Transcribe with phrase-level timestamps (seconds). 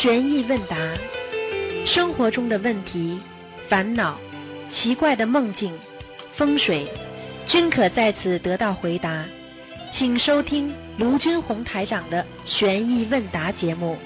[0.00, 0.76] 悬疑问答，
[1.84, 3.20] 生活中的问题、
[3.68, 4.16] 烦恼、
[4.72, 5.76] 奇怪的梦境、
[6.36, 6.86] 风水，
[7.48, 9.24] 均可在此得到回答。
[9.94, 13.98] 请收听卢军红台长的悬疑问答节目。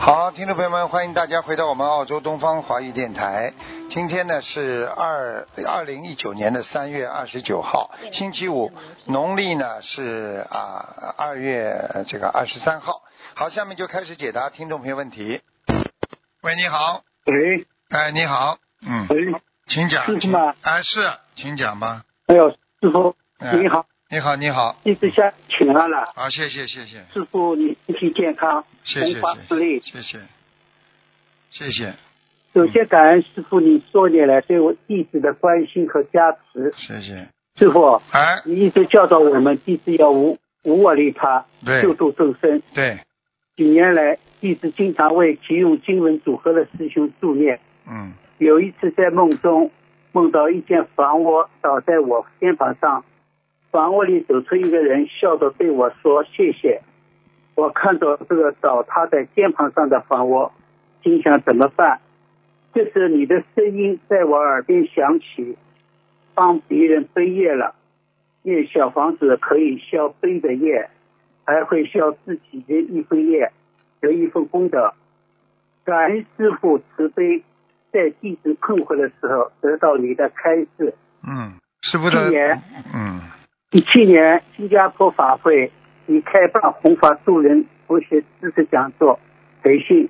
[0.00, 3.52] 好，听众朋友们，欢迎大家回到我们澳洲东方华语电台。
[3.88, 8.72] 今天呢是二二零一九年的三月二十九号，星期五，
[9.04, 13.00] 农历呢是啊二月这个二十三号。
[13.36, 15.40] 好，下面就开始解答听众朋友问题。
[16.42, 19.34] 喂，你好，喂，哎，你好，嗯，喂，
[19.66, 20.54] 请讲，请师傅吗？
[20.62, 22.04] 哎，是，请讲吧。
[22.26, 23.56] 哎呦，师傅哎。
[23.56, 26.12] 你好，你好，你好，一直想请安了。
[26.14, 29.80] 好，谢谢，谢谢，师傅你身体健康，谢谢，红发顺利。
[29.80, 30.20] 谢谢，
[31.50, 31.94] 谢谢，
[32.54, 36.72] 首先感恩师傅你多年来对我弟子的关心和加持。
[36.76, 37.28] 谢谢。
[37.58, 41.82] 师傅，哎，你一直教导我们弟子要无无我利他，对。
[41.82, 42.62] 救度众生。
[42.72, 43.00] 对，
[43.56, 47.60] 几年来，一直经常为急用经文组合的师兄助念。
[47.88, 49.70] 嗯有一次在梦中
[50.10, 53.04] 梦到一间房屋倒在我肩膀上，
[53.70, 56.82] 房屋里走出一个人，笑着对我说：“谢谢。”
[57.54, 60.50] 我看到这个倒塌在肩膀上的房屋，
[61.04, 62.00] 心想怎么办？
[62.74, 65.56] 这时你的声音在我耳边响起，
[66.34, 67.76] 帮别人背业了，
[68.42, 70.90] 念小房子可以消背的业，
[71.44, 73.52] 还会需要自己的一份业，
[74.00, 74.94] 得一份功德。
[75.84, 77.42] 感恩师父慈悲，
[77.92, 80.94] 在弟子困惑的时候得到你的开示。
[81.26, 82.62] 嗯，师傅的去年，
[82.94, 83.20] 嗯
[83.70, 85.70] 一七年新加坡法会，
[86.06, 89.18] 你开办弘法助人佛学知识讲座
[89.62, 90.08] 培训，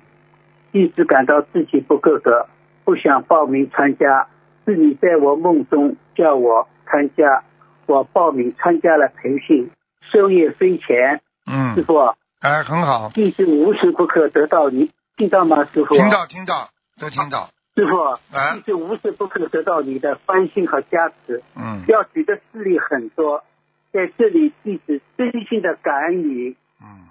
[0.71, 2.47] 一直感到自己不够格，
[2.83, 4.27] 不想报名参加。
[4.65, 7.43] 是你在我梦中叫我参加，
[7.85, 9.69] 我报名参加了培训，
[10.01, 11.21] 收益匪浅。
[11.45, 15.65] 师嗯，傅，哎，很好，弟子无时不刻得到你，听到吗？
[15.65, 16.69] 师傅，听到听到
[16.99, 18.55] 都听到，师傅，哎。
[18.55, 21.43] 弟子无时不刻得到你的关心和加持。
[21.55, 21.83] 嗯。
[21.87, 23.43] 要举的事例很多，
[23.91, 26.55] 在这里弟子真心的感恩你。
[26.81, 27.07] 嗯，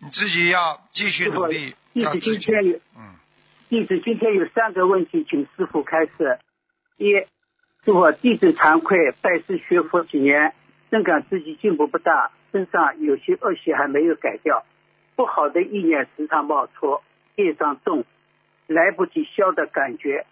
[0.00, 3.14] 你自己要继续，努力，弟子今天有嗯。
[3.68, 6.38] 弟子今天有三个问题，请师傅开示。
[6.96, 7.12] 一，
[7.84, 10.54] 师傅，弟子惭愧，拜师学佛几年，
[10.90, 14.64] 深感自己进步不大，身上有些恶习还没有改掉，
[15.16, 17.00] 不好的意念时常冒出，
[17.36, 18.04] 业障重，
[18.66, 20.26] 来不及消的感觉。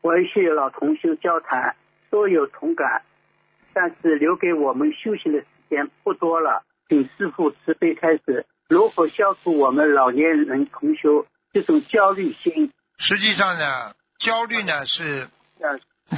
[0.00, 1.76] 我一些老同修交谈
[2.10, 3.02] 都有同感，
[3.72, 12.72] 但是留给我们休息的时间不多了，请师傅慈悲开始，如何消除我们老年人同修这种焦虑心？
[12.98, 15.28] 实际上呢，焦虑呢是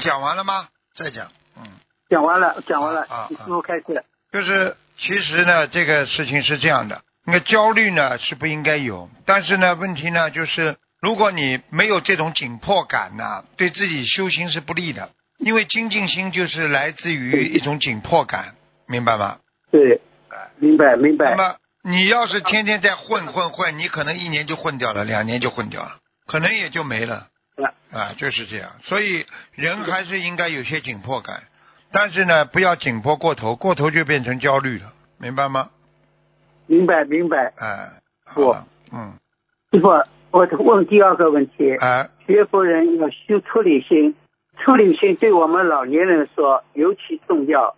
[0.00, 0.68] 讲完了吗？
[0.94, 1.64] 再讲，嗯，
[2.08, 4.04] 讲完了，讲完了啊师傅开始。
[4.32, 18.54] 就是其实呢，这个事情是这样的，那个焦虑呢是不应该有，但是呢，问题呢就是，如果你没有这种紧迫感呢，对自己修行是不利的，因为精进心就是来自于一种紧迫感，
[18.86, 19.38] 明白吗？
[19.72, 20.00] 对，
[20.58, 21.30] 明白明白。
[21.30, 25.96] 那么你要是天天在混混混，你可能一年就混掉了，两年就混掉了，
[26.26, 28.72] 可能也就没了啊啊，就是这样。
[28.82, 31.42] 所以人还是应该有些紧迫感，
[31.92, 35.70] 但是呢，不要紧迫过头，过头就变成焦虑了，明白吗？
[36.66, 37.52] 明白明白。
[37.56, 39.14] 哎，好了，嗯，
[39.72, 39.88] 师傅，
[40.30, 44.14] 我问第二个问题：哎，学佛人要修出离心，
[44.58, 47.74] 出离心对我们老年人说尤其重要。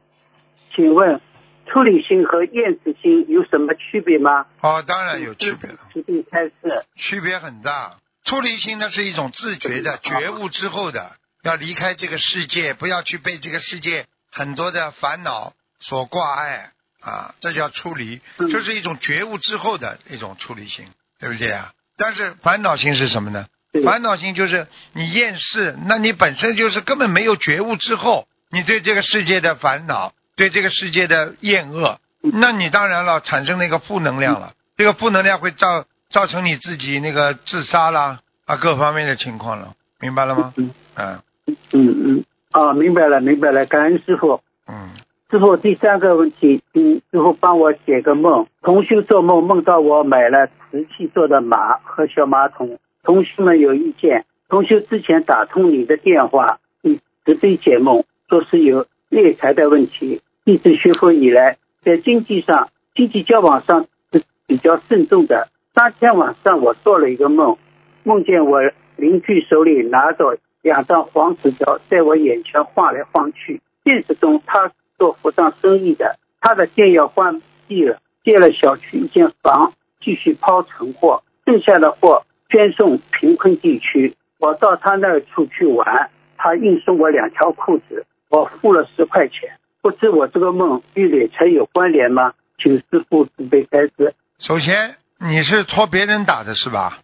[0.74, 1.20] 请问，
[1.66, 4.46] 出离心和厌世心有什么区别吗？
[4.60, 6.52] 哦，当然有区别了，慈悲开始。
[6.96, 7.96] 区别很大。
[8.24, 11.12] 出离心呢是一种自觉的觉悟之后的，
[11.42, 16.70] 要离开这个世界，不要去被这个世界很多的烦恼所挂碍
[17.00, 18.50] 啊，这叫出离，嗯。
[18.50, 20.86] 这是一种觉悟之后的一种出离心，
[21.18, 21.72] 对不对啊？
[21.96, 23.46] 但是烦恼心是什么呢？
[23.84, 40.52] 烦恼心就是你厌世，那你本身就是根本没有觉悟之后，你对这个世界的烦恼，对这个世界的厌恶，那你当然了产生那个负能量了，这个负能量会造造成你自己那个自杀啦啊各方面的情况了，明白了吗？
[40.56, 42.24] 嗯嗯嗯嗯。
[42.52, 44.40] 哦，明白了明白了，感恩师傅。
[44.66, 44.90] 嗯，
[45.30, 48.46] 师傅，第三个问题，嗯师傅帮我解个梦。
[48.60, 54.24] 同修做梦梦到我买了瓷器做的马和小马桶，同修们有意见。
[54.48, 60.20] 同修之前打通你的电话，你慈悲解梦，说是有内财的问题。
[60.44, 65.48] 弟子学佛以来，在经济上、经济交往上是比较慎重的。
[65.72, 67.56] 当天晚上我做了一个梦，
[68.02, 68.60] 梦见我
[68.96, 73.60] 邻居手里拿着两张黄纸条，在我眼前晃来晃去。
[73.84, 84.14] 现实中他做服装生意的，他的店要关闭了，借了小区一间房，继续抛存货，剩下的货捐送贫困地区。
[84.38, 89.58] 我到他那处去玩，他硬送我两条裤子，我付了十块钱。
[89.80, 92.34] 不知我这个梦与理财有关联吗？
[92.58, 94.14] 请师傅准备开示。
[94.38, 97.00] 首先，你是托别人打的是吧？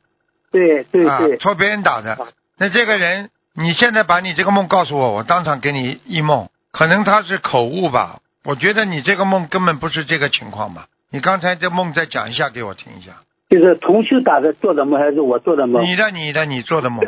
[0.53, 2.17] 对对啊对，，托别人打的。
[2.57, 8.21] 那这个人，你现在把你这个梦告诉我，我当场给你一梦，可能他是口误吧？
[8.45, 10.87] 我觉得你这个梦根本不是这个情况吧？
[11.11, 13.15] 你刚才这梦再讲一下给我听一下。
[13.51, 15.83] 就是同修打的做的梦还是我做的梦？
[15.83, 17.01] 你的，你的，你做的梦。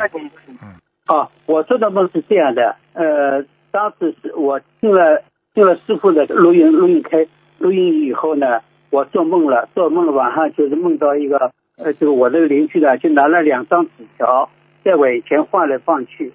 [0.61, 0.75] 嗯
[1.05, 5.23] 啊，我做的梦是这样的，呃，当时是我听了
[5.55, 7.27] 进了师傅的录音录音开
[7.59, 8.59] 录音以后呢，
[8.89, 14.49] 我做梦了，做梦了晚上就是梦到一个呃，这个我这个邻居呢就拿了两张纸条
[14.83, 16.33] 在我眼前晃来晃去。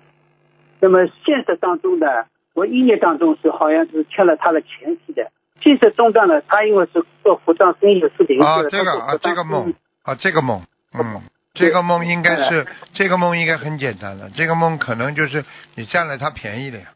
[0.81, 2.07] 那么现实当中呢，
[2.55, 5.31] 我意念当中是好像是欠了他的钱似的。
[5.61, 10.63] 现实中呢，他因为是做服装生意的是邻居，啊，这个啊，这个梦啊，这个梦，
[10.93, 11.23] 嗯，
[11.55, 15.45] 这个梦应该是这个梦应该很简单了，这个梦可能就是
[15.75, 16.87] 你占了他便宜了呀。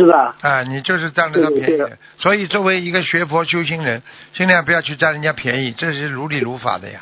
[0.00, 0.36] 是吧？
[0.42, 1.82] 啊，你就是占了他便宜。
[2.18, 4.00] 所以作为一个学佛修心人，
[4.32, 7.00] 尽量不要去占人家便宜，这是如理如法的呀。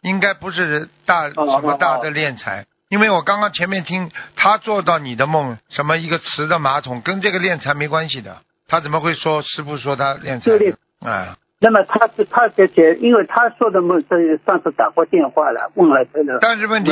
[0.00, 10.76] 应该不是大哦什么大的敛财，因为我刚刚前面听他做到你的梦，什么一个瓷的马桶跟这个敛财没关系的，他怎么会说师傅说他敛财这个呢？
[11.08, 16.38] 啊，那么他是他在解，因为他说的梦，这上次打过电话了，问了这个。
[16.40, 16.90] 但是问题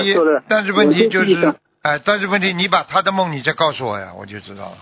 [0.49, 1.53] 但是问题就是
[1.83, 4.77] 哎，但是问题，你把他的梦你再告诉我呀，我就知道了。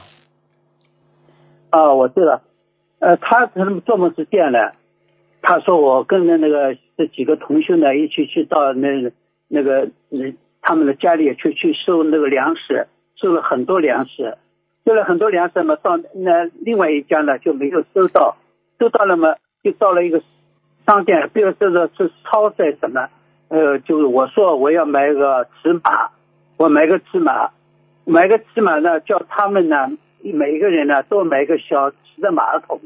[1.71, 2.43] 啊，我知道，
[2.99, 4.75] 呃，他可能做梦是这样的，
[5.41, 9.11] 他说我跟着那个这几个同学呢一起去到那
[9.49, 10.37] 那个嗯
[10.67, 14.37] 他们的家里去去收那个粮食，收了很多粮食，
[14.85, 18.37] 收了很多粮食嘛，到那另外一家呢就没有收到，
[18.81, 20.21] 收到了嘛就到了一个
[20.85, 23.09] 商店，比如说的是超市什么，
[23.47, 26.11] 呃，就是我说我要买个尺码，
[26.57, 27.51] 我买个尺码，
[28.05, 29.87] 买个尺码呢，叫他们呢
[30.21, 32.81] 每一个人呢都买一个小瓷的马桶，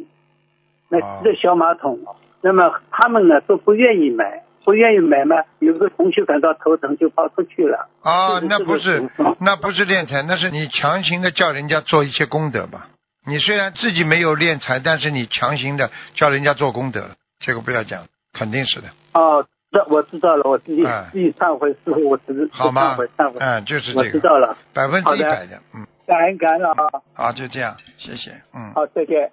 [0.91, 1.99] 那哦瓷的小马桶，
[2.43, 7.89] 那么他们呢都不愿意买，不愿意买嘛，有个同学感到头疼就跑出去了。
[8.03, 9.11] 啊，那不是
[9.41, 12.89] 那不是敛财，那是你强行的叫人家做一些功德吧？
[13.27, 23.31] 你虽然自己没有敛财，但是你强行的叫人家做功德了，这个不要讲，肯定是的，哦，这我知道了，我自己、哎自己忏悔，师傅，我只是好吗忏悔忏？
[23.31, 26.75] 悔，嗯，就是这个，知道了，百分之一百的，嗯，感恩感恩啊，
[27.15, 29.33] 好，就这样，谢谢，嗯，好，再见。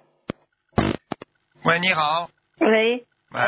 [1.64, 2.28] 喂，你好，
[2.60, 3.04] 喂，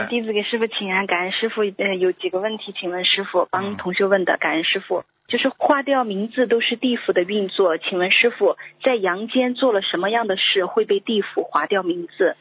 [0.08, 1.62] 弟子给师傅请安，感恩师傅。
[1.62, 5.04] 呃，有几个问题，请问师傅，嗯帮同学问的，感恩师傅。
[5.26, 12.36] 就是划掉名字都是地府的运作，请问师傅，在阳间做了什么样的事会被地府划掉名字？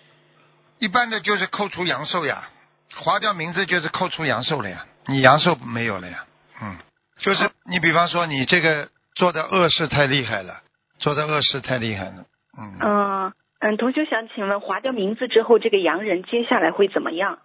[0.79, 2.49] 一般的就是扣除阳寿呀，
[2.95, 6.25] 划掉名字就是扣除阳寿了呀，你阳寿没有了呀，
[6.61, 6.77] 嗯，
[7.19, 10.61] 就是你比方说你这个做的恶事太厉害了，
[10.97, 12.25] 做的恶事太厉害了，
[12.57, 12.79] 嗯。
[12.81, 17.39] 嗯嗯，同学想请问，划掉名字之后，这个洋人接下来会怎么样？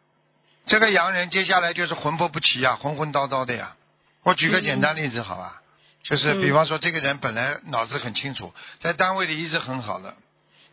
[0.67, 3.77] 这个洋人接下来就是魂魄不齐呀，混混叨叨的呀。
[4.23, 5.61] 我举个简单例子好吧，
[6.05, 10.15] 就是嗯比方说这个人本来脑子很清楚，在单位里一直很好的，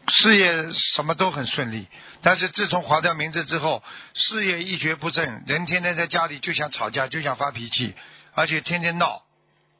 [0.07, 1.87] 事业什么都很顺利，
[2.21, 7.95] 但是自从划掉名字之后，事业一蹶不振，人天天在家里就想吵架，就想发脾气，
[8.35, 9.23] 而且天天闹，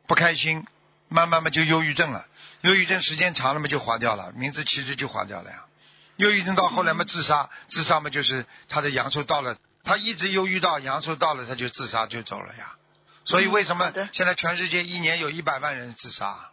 [0.07, 0.65] 不开心，
[1.07, 2.25] 慢慢慢就忧郁症了。
[2.61, 5.65] 忧郁症时间长了嘛就划掉了，名字其实就划掉了呀。
[6.17, 12.75] 忧郁症到后来嘛自杀，自杀嘛就是他的阳寿到了，他一直忧郁到阳寿到了他就自杀就走了呀。
[13.25, 16.51] 所以为什么现在全世界一年有一百万人自杀，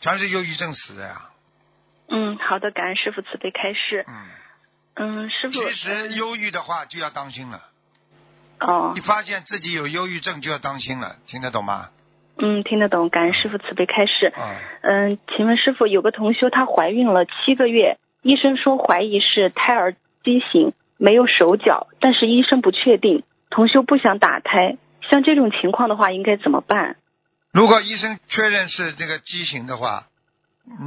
[0.00, 1.30] 全是忧郁症死的呀？
[2.08, 4.04] 嗯，好的，感恩师傅慈悲开示。
[4.08, 4.28] 嗯，
[4.96, 5.52] 嗯，师傅。
[5.52, 7.62] 其实忧郁的话就要当心了，
[8.58, 11.90] 哦你，发现自己有忧郁症就要当心了，听得懂吗？
[12.42, 14.32] 嗯，听得懂，感恩师傅慈悲开示。
[14.36, 19.94] 嗯，嗯，请问师傅，有个同修她怀孕了七个月，医生说怀疑是胎儿
[20.24, 24.78] 畸形，没有手脚，但是医生不确定，同修不想打胎，
[25.10, 26.96] 像这种情况的话应该怎么办？
[27.52, 30.04] 如果医生确认是这个畸形的话，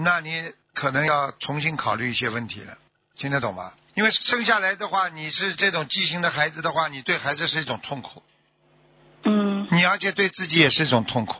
[0.03, 2.77] 那你可能要重新考虑一些问题了，
[3.15, 3.73] 听得懂吗？
[3.95, 8.23] 因为生下来的话，你是这种畸形的孩子的话，你对孩子是一种痛苦，
[9.23, 11.35] 嗯你而且对自己也是一种痛苦，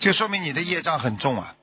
[0.00, 1.54] 就说明你的业障很重啊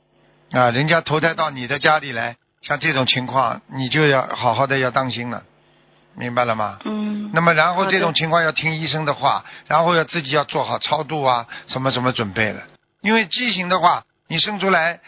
[0.52, 0.70] 啊！
[0.72, 5.44] 人家投胎到你的家里来，像这种情况，你就要好好的要当心了，
[6.16, 6.78] 明白了吗？
[6.86, 12.64] 嗯，那么然后这种情况要听医生的话，然后要自己要做好超度啊，什么什么准备了。
[13.02, 15.00] 因为畸形的话，你生出来，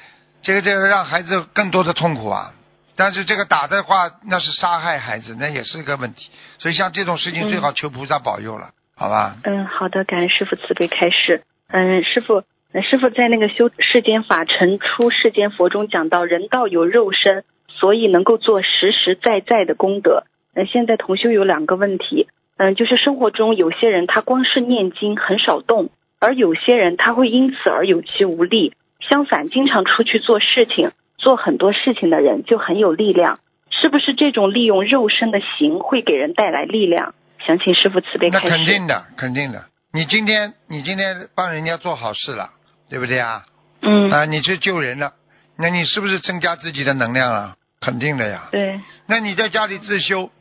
[0.42, 2.54] 这个这个让孩子更多的痛苦啊。
[2.98, 6.30] 但是这个打的话，那是杀害孩子，那也是个问题。
[6.60, 8.72] 所以像这种事情嗯最好求菩萨保佑了。
[8.98, 9.36] 好吧？
[9.44, 11.42] 嗯，好的，感恩师傅慈悲开示。
[11.68, 12.44] 嗯，师傅，
[12.82, 20.24] 师傅在那个修世间法尘出世间佛中讲到，人道有肉身，所以能够做实实在在的功德。
[20.54, 28.74] 嗯，现在同修有两个问题，嗯，就是生活中有些人他光是念经很少动，而有些人他会因此而有气无力。
[29.02, 33.40] 相反，经常出去做事情、做很多事情的人就很有力量。
[33.72, 37.14] 是不是这种利用肉身的形会给人带来力量？
[37.46, 38.56] 想请师傅慈悲那开示。
[38.56, 39.66] 肯定的，肯定的。
[39.94, 42.50] 你今天你今天帮人家做好事了，
[42.90, 43.46] 对不对啊？
[43.82, 45.14] 嗯，啊，你去救人了，
[45.58, 47.56] 那你是不是增加自己的能量了？
[47.80, 48.48] 肯定的呀。
[48.52, 50.32] 对，那你在家里自修，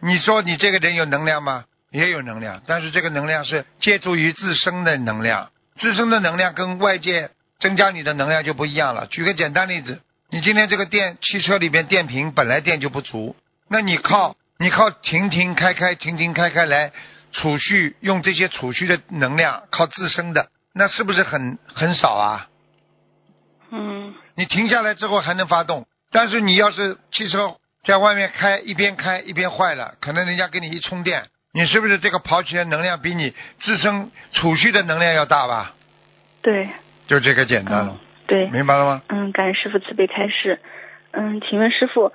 [0.00, 1.64] 你说你这个人有能量吗？
[1.92, 9.06] 也有能量，但是这个能量是借助于自身的能量，自身的能量跟外界增加你的能量就不一样了。
[9.06, 13.36] 举个简单例子，你今天这个电汽车里边电瓶本来电就不足，
[13.68, 16.92] 那你靠你靠停停开开停停开开来
[17.32, 22.48] 储蓄，用这些储蓄的能量靠自身的，那是不是很很少啊？
[23.70, 35.74] 嗯你停下来之后还能发动，但是你要是汽车在外面开，一边开一边坏了，可能人家给你一充电，你是不是这个跑起来能量比你自身储蓄的能量要大吧？
[36.42, 36.68] 对，
[37.08, 39.02] 就这个简单了嗯，，对，明白了吗？
[39.08, 40.60] 嗯，感恩师傅慈悲开示。
[41.12, 42.12] 嗯，请问师傅，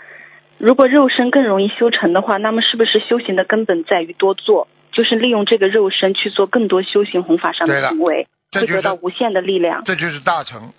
[0.59, 4.67] 如果肉身更容易修成的话，那么是不是修行的根本在于多做？
[4.91, 9.83] 就是利用这个肉身去做更多修行弘法上的行为，会得到无限的力量。
[9.85, 10.73] 这就是大成，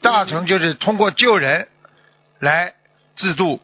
[0.00, 1.68] 大成就是通过救人
[2.40, 2.72] 来
[3.16, 3.60] 自度，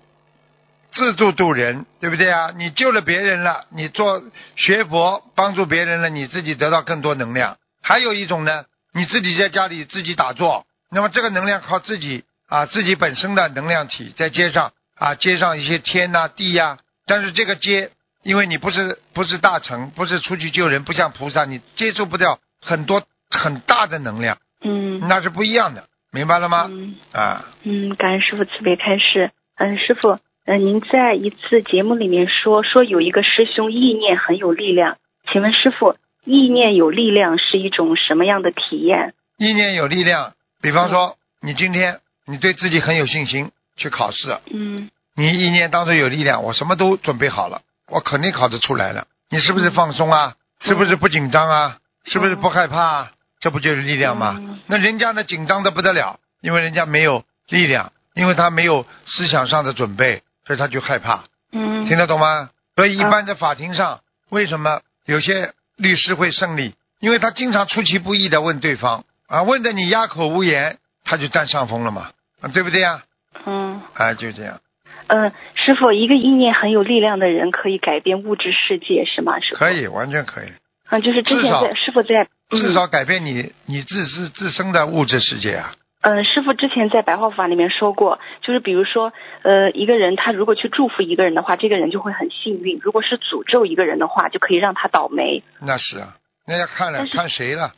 [0.92, 2.52] 自度度人，对不对啊？
[2.56, 4.22] 你救了别人了，你做
[4.54, 7.56] 学佛帮助别人了，你自己得到更多能量。
[7.82, 17.90] 还有一种呢，你自己在家里自己打坐，那么这个能量靠自己啊，自己本身的能量体，在街上啊，接上一些天呐、地呀、但是这个接，
[18.22, 26.66] 因为你不是不是大成，不是出去救人，不像菩萨，你接触不掉很多很大的能量，嗯那是不一样的，明白了吗？
[26.70, 29.30] 嗯啊，嗯，感恩师傅慈悲开示。
[29.56, 34.98] 嗯，师傅，嗯，您在一次节目里面说说有一个师兄意念很有力量，
[35.32, 39.14] 请问师傅，意念有力量是一种什么样的体验？
[39.36, 40.34] 意念有力量。
[40.60, 49.06] 比方说，你今天你对自己很有信心去考试，嗯你意念当中有力量，我什么都准备好了，我肯定考得出来了。
[49.30, 50.34] 你是不是放松啊？
[50.60, 51.78] 是不是不紧张啊？
[52.04, 53.12] 是不是不害怕啊？
[53.40, 54.36] 这不就是力量吗？
[54.38, 61.24] 嗯那人家呢紧张的不得了，因为人家没有力量，因为他没有思想上的准备，所以他就害怕。
[61.52, 62.50] 嗯听得懂吗？
[62.76, 66.74] 所以一般在法庭上，为什么有些律师会胜利？
[67.00, 73.02] 因为他经常出其不意的问对方啊，问的你哑口无言，他就占上风了嘛，啊，对不对呀？
[73.46, 73.80] 嗯。
[73.94, 74.60] 哎，就这样，
[75.08, 79.38] 嗯，师傅，一个意念很有力量的人可以改变物质世界，是吗？
[79.40, 79.72] 师傅可。
[79.72, 80.48] 以，完全可以，
[80.90, 85.74] 嗯，就是之前在师傅在嗯至少改变你你自自自身的物质世界啊。
[86.00, 95.42] 嗯，师傅之前在白话法里面说过，就是比如说，呃，一个人他如果去祝福一个人的话，这个人就会很幸运；如果是诅咒一个人的话，就可以让他倒霉。
[95.60, 96.14] 那是啊，
[96.46, 97.74] 那要看了看谁了。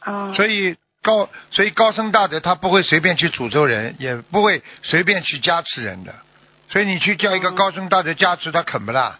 [0.00, 6.14] 啊、所以高所以高僧大德他不会随便去诅咒人，也不会随便去加持人的。
[6.68, 9.18] 所以你去叫一个嗯高僧大德加持，他肯不啦？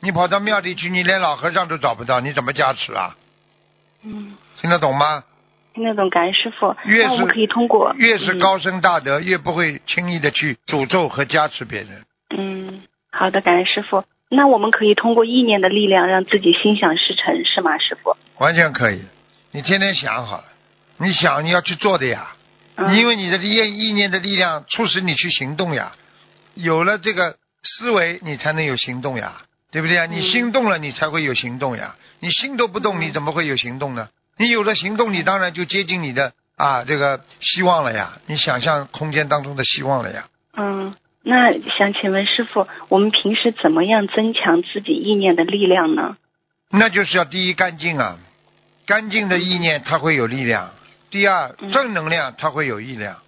[0.00, 3.16] 你跑到庙里去，你连老和尚都找不到，你怎么加持啊？
[4.04, 5.24] 嗯，听得懂吗？
[5.72, 6.76] 听得懂，感恩师傅。
[6.84, 12.04] 越是可以通过嗯越是高僧大德，越不会轻易的去诅咒和加持别人。
[12.36, 14.04] 嗯，好的，感恩师傅。
[14.28, 18.16] 那我们可以通过意念的力量，让自己心想事成，是吗，师傅？
[18.38, 19.02] 完全可以。
[19.52, 20.44] 你天天想好了，
[20.98, 22.36] 你想你要去做的呀，
[22.76, 25.92] 嗯、因为你的意意念的力量促使你去行动呀。
[26.54, 30.06] 有了这个思维，你才能有行动呀，对不对呀？
[30.06, 31.96] 嗯你心动了，你才会有行动呀。
[32.20, 34.08] 你心都不动，嗯你怎么会有行动呢？
[34.38, 40.26] 你有了行动，你当然就接近你的啊这个希望了呀，你想象空间当中的希望了呀。
[40.56, 46.16] 嗯，那想请问师傅，我们平时怎么样增强自己意念的力量呢？
[46.70, 48.18] 那就是要第一干净啊，
[48.86, 50.70] 干净的意念它会有力量；
[51.14, 53.18] 第二嗯正能量它会有力量。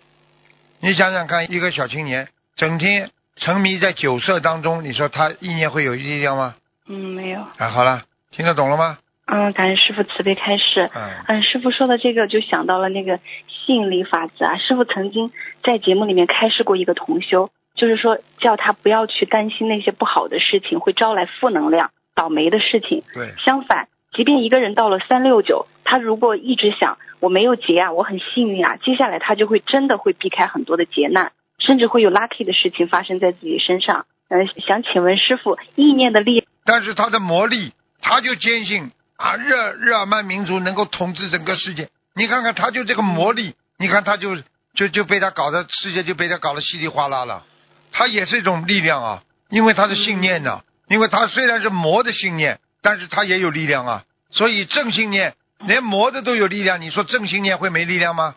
[0.80, 2.26] 你想想看，一个小青年
[2.56, 6.56] 整天沉迷在酒色当中，你说他意念会有力量吗？
[6.88, 7.38] 嗯，没有。
[7.38, 8.02] 啊，好了，
[8.32, 8.98] 听得懂了吗？
[9.26, 10.90] 嗯，感恩师傅慈悲开示。
[10.92, 14.58] 嗯，嗯，师傅说的这个就想到了那个吸引力法则啊。
[14.58, 15.30] 师傅曾经
[15.62, 23.04] 在节目里面开示过一个同修，就是说叫他不要去担心那些不好的事情，会招来负能量、倒霉的事情。
[23.14, 34.06] 对，相反，即便一个人到了三六九，他如果一直想我没有劫啊，我很幸运啊，接下来他就会真的会避开很多的劫难，甚至会有 lucky 的事情发生在自己身上。
[34.28, 41.88] 嗯、想请问师傅，意念的力，但是他的魔力，他就坚信啊，日日耳曼民族能够统治整个世界。
[42.14, 44.34] 你看看，他就这个魔力，你看他就
[44.74, 47.44] 就就被他搞得世界就被他搞得稀里哗啦了。
[47.92, 54.04] 他也是一种力量啊，因为他的信念呢，因为他虽然是魔的信念，但是他也有力量啊。
[54.30, 55.34] 所以正信念
[55.66, 58.36] 连魔的都有力量，你说正信念会没力量吗？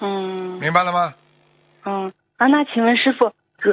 [0.00, 1.14] 嗯明白了吗？
[1.84, 3.32] 嗯啊，那请问师傅，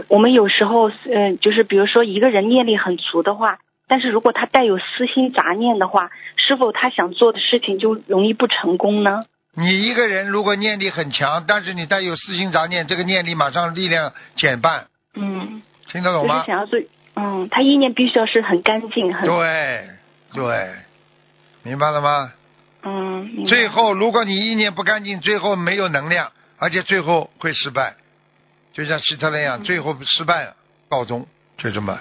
[0.09, 9.23] 我们有时候嗯、呃就是比如说一个人念力很足的话，但是如果他带有私心杂念的话，是否他想做的事情就容易不成功呢？
[9.55, 16.35] 你一个人如果念力很强，但是你带有私心杂念，这个念力马上力量减半，嗯，听得懂吗？
[16.35, 16.79] 就是想要做，
[17.19, 19.89] 嗯，他意念必须要是很干净，很对
[20.33, 20.69] 对，
[21.63, 22.31] 明白了吗？
[22.83, 27.95] 嗯，最后，如果你意念不干净，最后没有能量，而且最后会失败，
[28.71, 30.55] 就像希特勒一样，最后失败了，
[30.89, 31.25] 告终，
[31.57, 31.99] 就这么。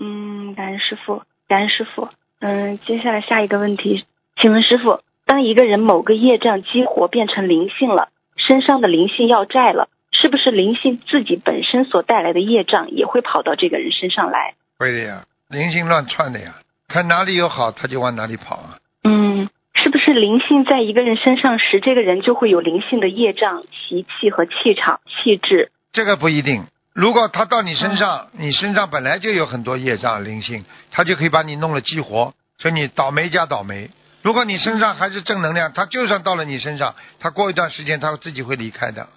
[0.00, 2.08] 嗯，感恩师傅，感恩师傅。
[2.40, 9.90] 嗯，接下来下一个问题，请问师傅，当一个人某个业障激活变成灵性了，身上的灵性要债了，
[10.22, 14.54] 是不是灵性自己本身所带来的业障也会跑到这个人身上来？
[14.78, 16.54] 会的呀，灵性乱窜的呀，
[16.86, 18.78] 看哪里有好，他就往哪里跑啊。
[19.02, 25.72] 嗯，是不是灵性在一个人身上时，这个人就会有灵性的业障、习气和气场、气质？
[25.92, 26.62] 这个不一定。
[26.94, 33.90] 如果他到你身上，你身上本来就有很多业障灵性，他就可以把你弄了激活，所以你倒霉加倒霉。
[34.22, 39.08] 如果你身上还是正能量，他就算到了你身上，他过一段时间他自己会离开的，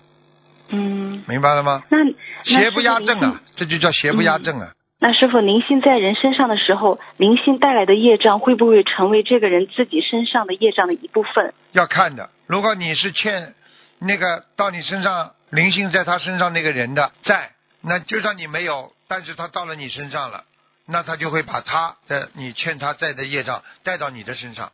[0.70, 1.84] 嗯，明白了吗？
[1.90, 4.72] 那那邪不压正啊，这就叫邪不压正啊。
[5.00, 11.54] 那师傅，灵性在人身上的时候，灵性带来的业障会不会成为这个人自己身上的业障的一部分？
[11.74, 12.30] 要看的。
[12.48, 13.54] 如果你是欠
[14.00, 20.46] 那个到你身上灵性在他身上那个人的债，那就算你没有，但是他到了你身上了，
[20.88, 24.72] 那他就会把他的你欠他债的业障带到你的身上。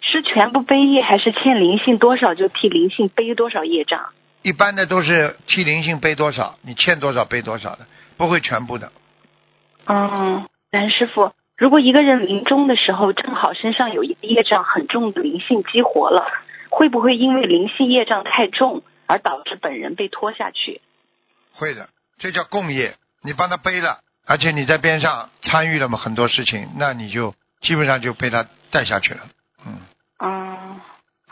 [0.00, 4.10] 是全部背业，还是欠灵性多少就替灵性背多少业障？
[4.42, 8.92] 一般的都是替灵性背多少，你欠多少背多少的，不会全部的。
[9.86, 16.26] 嗯，蓝师傅，如果一个人临终的时候正好身上有一个业障很重的灵性激活了，
[16.70, 20.80] 会不会因为灵性业障太重而导致本人被拖下去？
[21.54, 29.20] 会的，这叫共业，你帮他背了，而且你在边上参与了嘛很多事情，那你就基本上就被他带下去了。
[29.66, 29.78] 嗯，
[30.18, 30.51] 嗯，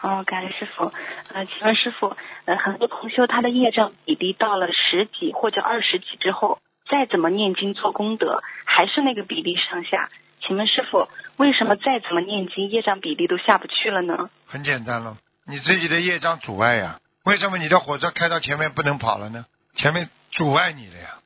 [0.03, 0.93] 哦，感恩师傅。
[1.33, 6.59] 呃，请问师傅，呃，很多同修他的业障比例到了十几或者二十几之后，
[6.89, 10.09] 再怎么念经做功德，还是那个比例上下。
[10.41, 14.31] 请问师傅，为什么再怎么念经，业障比例都下不去了呢？
[14.47, 16.99] 很简单了，你自己的业障阻碍呀。
[17.25, 19.45] 为什么你的火车开到前面不能跑了呢？
[19.75, 21.19] 前面阻碍你了呀。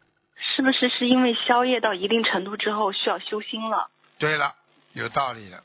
[0.56, 4.54] 是不是是因为消业到一定程度之后需要修心了，对了，
[4.92, 5.62] 有道理的。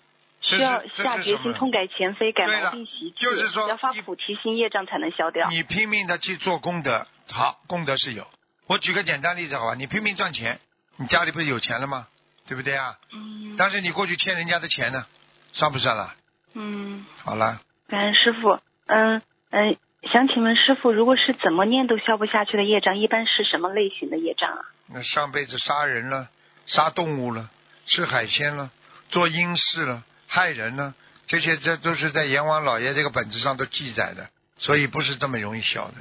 [0.58, 5.50] 需要下决心痛改前非，改毛病习气，就是说要发菩提心，业障才能消掉。
[5.50, 8.28] 你拼命的去做功德，好，功德是有。
[8.68, 10.60] 我举个简单例子好吧，你拼命赚钱，
[10.98, 12.08] 你家里不是有钱了吗？
[12.48, 12.98] 对不对啊？
[13.14, 15.06] 嗯但是你过去欠人家的钱呢，
[15.54, 16.14] 算不算了？
[16.54, 17.06] 嗯。
[17.24, 19.78] 好了，感恩师傅，嗯嗯，
[20.12, 24.66] 想请问师傅，如果是怎么念都消不下去的业障，一般是什么类型的业障啊？
[24.88, 26.30] 那上辈子杀人了，
[26.66, 27.50] 杀动物了，
[27.86, 28.72] 吃海鲜了，
[29.10, 30.94] 做阴事了，害人呢，
[31.28, 35.96] 这些这都是在阎王老爷这个本子上都记载的，所以不是这么容易消的。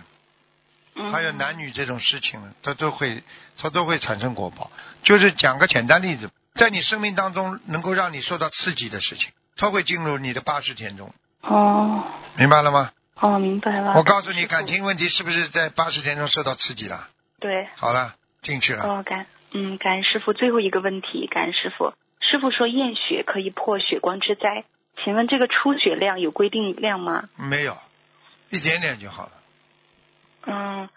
[0.95, 3.23] 嗯、还有男女这种事情呢，它都会，
[3.57, 4.71] 它都会产生果报。
[5.03, 12.05] 就是讲个简单例子，在你生命当中能够让你受到刺激的事情，它会进入你的八十天中，哦
[12.37, 12.93] 明白了吗？
[13.21, 13.95] 哦，明白了。
[13.95, 17.09] 我告诉你，感情问题是不是在八十天中受到刺激了？
[17.41, 18.85] 对好了，进去了。
[18.85, 21.95] 哦感嗯感恩师傅最后一个问题，感恩师傅，
[22.31, 24.65] 师傅说验血可以破血光之灾，
[25.03, 27.29] 请问这个出血量有规定量吗？
[27.37, 27.79] 没有，
[28.51, 29.33] 一点点就好了。
[30.45, 30.89] 嗯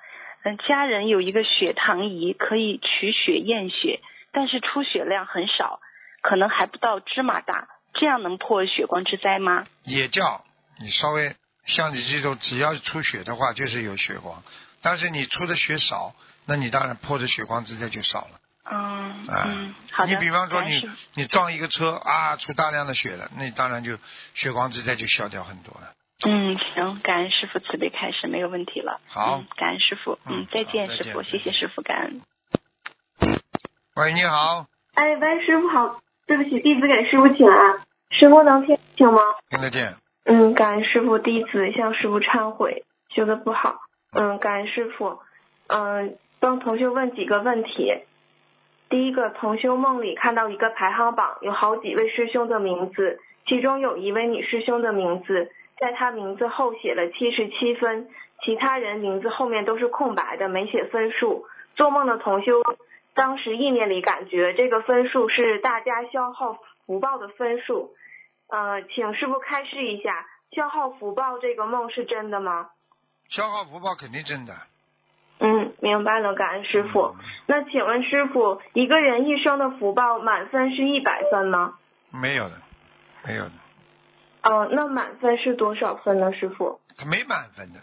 [0.44, 4.02] 嗯，家人有一个血糖仪，可以取血验血，
[4.34, 5.80] 但是出血量很少，
[6.22, 9.66] 可能还不到芝麻大，这样能破血光之灾吗？
[9.84, 10.44] 也叫
[10.80, 14.44] 你稍微像你这种，只要出血的话，就是有血光。
[14.82, 16.14] 但是你出的血少，
[16.46, 18.41] 那你当然破的血光之灾就少了。
[18.72, 20.12] 嗯啊，嗯，好的。
[20.12, 23.98] 你比方说你你撞一个车啊，出大量的血了，那你当然就
[24.34, 25.94] 血光之灾就消掉很多了。
[26.24, 29.02] 嗯，行，感恩师傅慈悲开示，没有问题了。
[29.08, 32.22] 好嗯，感恩师傅，嗯再见师傅，谢谢师傅，感恩。
[33.96, 39.22] 喂，你好，哎，喂，师傅好，对不起，弟子给师傅请安，师傅能听清吗？
[39.50, 39.96] 听得见？
[40.24, 43.80] 嗯，感恩师傅，弟子向师傅忏悔，修的不好。
[44.14, 45.20] 嗯，感恩师傅，
[45.68, 48.06] 嗯，帮同学问几个问题。
[48.92, 55.50] 第一个同修梦里看到一个排行榜，有好几位师兄的名字，其中有一位女师兄的名字，
[55.80, 58.10] 在她名字后写了七十七分，
[58.44, 61.46] 其他人名字后面都是空白的，没写分数。
[61.76, 62.62] 做梦的同修
[63.14, 67.94] 当时意念里感觉这个分数是大家消耗福报的分数。
[68.50, 72.72] 呃，请师傅开示一下，消耗福报这个梦是真的吗？
[73.30, 74.54] 消耗福报肯定真的。
[75.44, 77.16] 嗯，明白了，感恩师傅。
[77.48, 81.80] 那请问师傅，一个人一生的福报满分是一百分吗？
[82.12, 82.56] 没有的，
[83.26, 83.52] 没有的。
[84.44, 86.80] 嗯、那满分是多少分呢，师傅？
[86.96, 87.80] 他没满分的，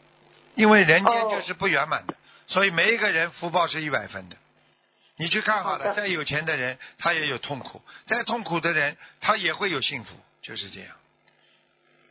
[0.54, 2.14] 因为人间哦就是不圆满的，
[2.46, 4.36] 所以每一个人福报是一百分的。
[5.16, 10.90] 你去看好了，好再有钱的人他也有痛苦，再痛苦的人他也会有幸福，就是这样。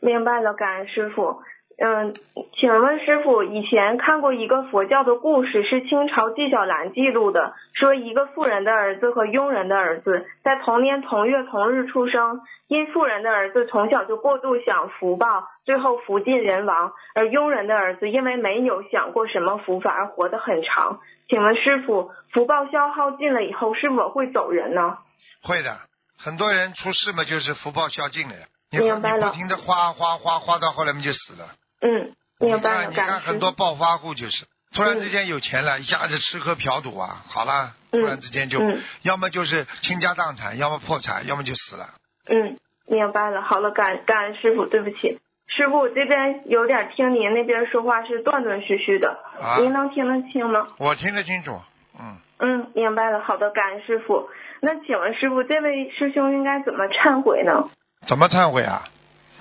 [0.00, 1.42] 明白了，感恩师傅。
[1.80, 2.12] 嗯，
[2.58, 20.98] 请问师傅，以前看过一个佛教的故事，是清朝纪晓岚记录的，说一个富人的儿子和佣人的儿子在同年同月同日出生，因富人的儿子从小就过度享福报，最后福尽人亡，而佣人的儿子因为没有享过什么福，反而活得很长。
[21.28, 24.98] 请问师傅，福报消耗尽了以后，是否会走人呢？
[25.44, 25.76] 会的，
[26.18, 28.46] 很多人出事嘛，就是福报消尽了呀。
[28.72, 31.46] 你明白了你不停的花花花花到后来嘛就死了。
[31.80, 41.90] 嗯，明白了，你看，很多暴发户就是，突然嗯之间有钱了，一下子吃喝嫖赌啊，好了，嗯突然之间就，嗯要么就是倾家荡产，要么破产，要么就死了。
[42.28, 43.42] 嗯，明白了。
[43.42, 50.66] 好了，感感恩师傅，对不起，师傅我这边有点听您那边说话是断断续续的，啊您能听得清吗？
[50.78, 51.60] 我听得清楚，
[51.98, 53.20] 嗯，嗯，明白了。
[53.20, 54.28] 好的，感恩师傅。
[54.60, 57.70] 那请问师傅，这位师兄应该怎么忏悔呢？
[58.06, 58.84] 怎么忏悔啊？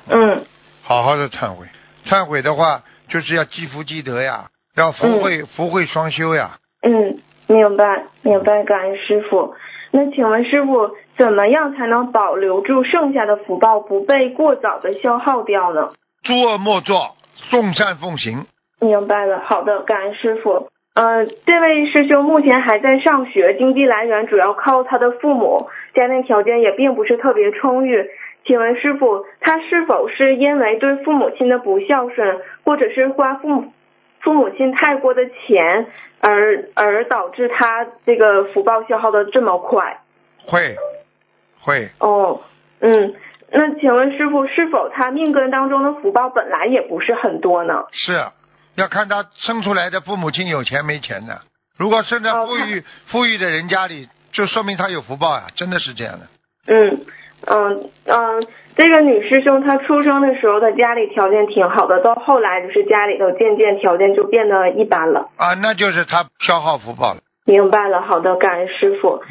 [0.10, 0.46] 嗯
[0.84, 1.68] 好好的忏悔，
[2.08, 6.58] 忏悔的话就是要积福积德呀，要福慧、福慧双修呀。
[6.82, 9.54] 嗯，明白明白，感恩师傅。
[9.92, 15.90] 那请问师傅，怎么样才能保留住剩下的福报，不被过早的消耗掉呢？
[16.24, 17.16] 诸恶莫作，
[17.52, 18.46] 众善奉行。
[18.80, 20.70] 明白了，好的，感恩师傅。
[20.94, 28.06] 呃，这位师兄目前还在上学，经济来源主要靠他的父母，家庭条件也并不是特别充裕。
[28.48, 33.74] 请问师傅，他是否是因为对父母亲的不孝顺，或者是花父母
[34.22, 35.88] 父母亲太过的钱，
[36.22, 40.00] 而而导致他这个福报消耗的这么快？
[40.46, 40.76] 会，
[41.60, 42.42] 会，哦，
[42.80, 43.14] 嗯，
[43.52, 47.86] 那请问师傅，是否他命根当中的福报本来也不是很多呢？
[47.92, 48.14] 是
[48.76, 51.42] 要看他生出来的父母亲有钱没钱的。
[51.78, 56.28] 如果生在哦富裕、富裕的人家里，就说明他有福报呀，真的是这样的。
[56.68, 57.06] 嗯
[57.46, 58.46] 嗯嗯，
[58.76, 65.30] 这个女师兄她出生的时候，她家里条件挺好的，到后来就是家里头渐渐条件就变得一般了。
[65.38, 67.22] 啊，那就是她消耗福报了。
[67.46, 69.22] 明白了，好的，感恩师傅。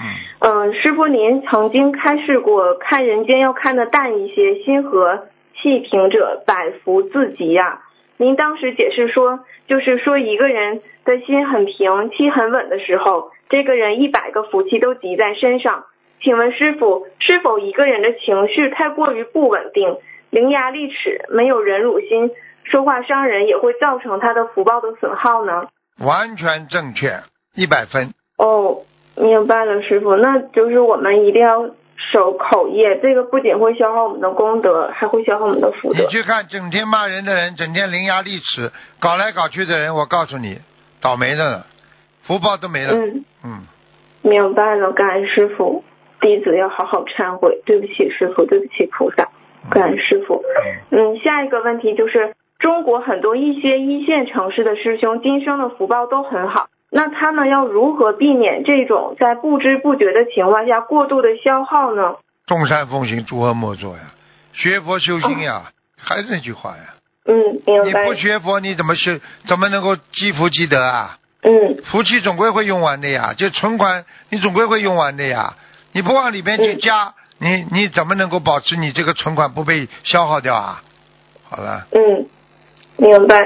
[0.40, 5.26] 嗯，嗯，师傅您曾经开示过，看人间要看得淡一些，心和
[5.60, 7.80] 气平者，百福自集呀、
[8.16, 15.84] 您当时解释说，就是说一个人的心很平，气很稳的时候，这个人一百个福气都集在身上。
[16.22, 19.98] 请问师傅，是否一个人的情绪太过于不稳定，
[20.30, 22.30] 伶牙俐齿，没有忍辱心，
[22.64, 25.68] 说话伤人，也会造成他的福报的损耗呢？
[25.98, 27.20] 完全正确，
[27.54, 28.12] 一百分。
[28.36, 28.82] 哦，
[29.16, 31.70] 明白了，师傅，那就是我们一定要
[32.12, 36.00] 守口业，这个不仅会消耗我们的功德，还会消耗我们的福德。
[36.00, 40.58] 你去看整天骂人的人，整天伶牙俐齿，搞来搞去的人，我告诉你，
[41.00, 41.66] 倒霉的了，
[42.24, 42.92] 福报都没了。
[42.92, 43.66] 嗯，嗯，
[44.22, 45.82] 明白了，感恩师傅，
[46.20, 49.28] 弟子要好好忏悔，对不起师傅，对不起菩萨，
[49.70, 50.42] 感恩师傅。
[50.90, 62.16] 嗯，下一个问题就是，中国很多一些一线城市的师兄，今生的福报都很好，那他们要如何避免这种在不知不觉的情况下过度的消耗呢？
[62.46, 64.14] 众善奉行，诸恶莫作呀，
[64.52, 66.94] 学佛修心呀，还是那句话呀，
[67.26, 68.04] 嗯，明白。
[68.04, 69.18] 你不学佛，你怎么修？
[69.46, 71.18] 怎么能够积福积德啊？
[71.42, 75.54] 嗯福气总归会用完的呀，就存款你总归会用完的呀，
[75.96, 80.82] 你不往里边去加，你你怎么能够保持你这个存款不被消耗掉啊？
[81.48, 82.26] 好了，嗯，
[82.98, 83.38] 明白。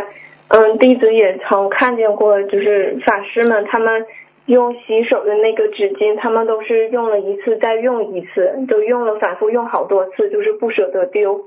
[0.49, 4.05] 嗯，弟子也曾看见过，就是法师们他们
[4.47, 11.43] 用洗手的那个纸巾，他们都是用了一次再用一次，都用了反复用好多次，就是不舍得丢，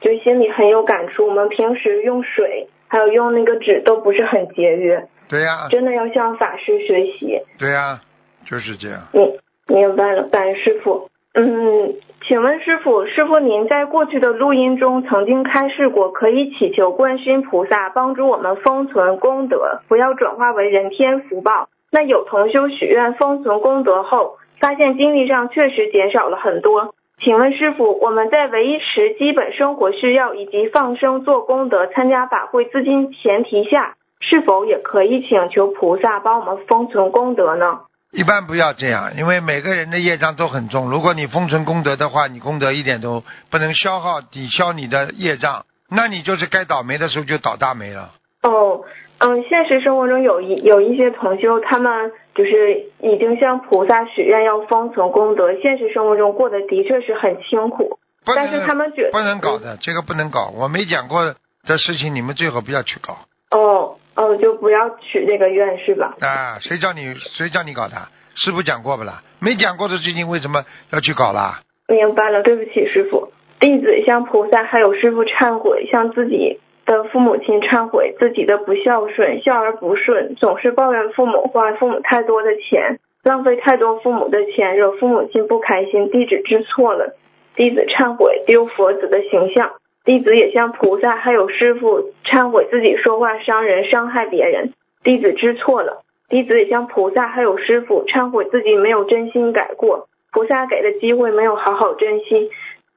[0.00, 1.26] 就心里很有感触。
[1.26, 7.40] 我们平时用水还有用那个纸都不是很节约，对呀、真的要向法师学习。
[7.58, 8.00] 对呀、
[8.48, 9.00] 就是这样。
[9.14, 9.32] 嗯，
[9.68, 11.08] 明白了，感恩师傅。
[11.34, 11.94] 嗯，
[12.26, 21.68] 请问师傅，师傅您在过去的录音中曾经开示过，可以祈求观世音菩萨帮助我们封存功德，不要转化为人天福报。
[21.92, 26.94] 那有同修许愿封存功德后，发现精力上确实减少了很多。
[27.20, 37.80] 请问师傅，我们在维持基本生活需要以及放生做功德、参加法会资金前提下，是否也可以请求菩萨帮我们封存功德呢？
[38.10, 40.88] 一般不要这样，因为每个人的业障都很重。
[40.88, 48.12] 如果你封存功德的话，你功德一点都不能消耗抵消你的业障，那你就是该倒霉的时候就倒大霉了。
[48.42, 48.84] 哦，
[49.18, 60.50] 嗯，现实生活中有一有一些同修，他们就是已经向菩萨许愿要封存功德，现实生活中过得的确是很辛苦，但是他们觉得不能搞的，这个不能搞。
[60.56, 61.34] 我没讲过
[61.66, 63.18] 的事情，你们最好不要去搞
[63.50, 66.12] 哦哦，就不要许这个愿是吧？
[66.18, 66.58] 啊！
[66.60, 67.94] 谁叫你谁叫你搞的？
[68.34, 69.22] 师傅讲过不啦？
[69.38, 71.60] 没讲过的事情为什么要去搞啦？
[71.86, 73.30] 明白了，对不起，师傅。
[73.60, 86.10] 弟子向菩萨还有师傅忏悔，向自己的父母亲忏悔自己的不孝顺，孝而不顺，总是抱怨父母花父母太多的钱，浪费太多父母的钱，惹父母亲不开心。
[86.10, 87.14] 弟子知错了，
[87.54, 89.74] 弟子忏悔丢佛子的形象。
[90.08, 94.72] 弟子也向菩萨还有师傅忏悔自己说话伤人、伤害别人。
[95.04, 96.02] 弟子知错了。
[96.30, 102.50] 弟子也向菩萨还有师傅忏悔自己没有真心改过，菩萨给的机会没有好好珍惜，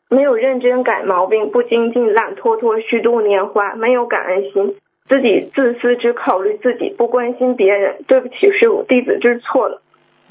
[0.10, 4.78] 没有认真改毛病，不精进，懒拖拖，虚度年华，没有感恩心，
[5.10, 8.06] 自己自私，只考虑自己，不关心别人。
[8.08, 9.82] 对不起，师傅，弟子知错了。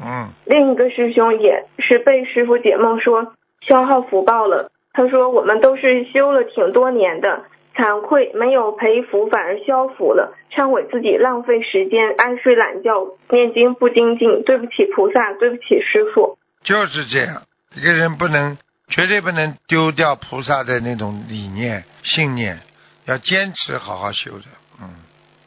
[0.03, 4.71] 嗯，另一个师兄也是被师傅解梦说消耗福报了。
[4.93, 7.45] 他说我们都是修了挺多年的，
[7.77, 16.37] 惭愧没有培福反而消福了，忏悔自己浪费时间爱睡懒觉，念经不精进，对不起菩萨，对不起师傅。
[16.63, 17.43] 就是这样，
[17.75, 22.59] 一个人不能绝对不能丢掉菩萨的那种理念、信念，
[23.07, 24.45] 要坚持好好修的。
[24.83, 24.91] 嗯，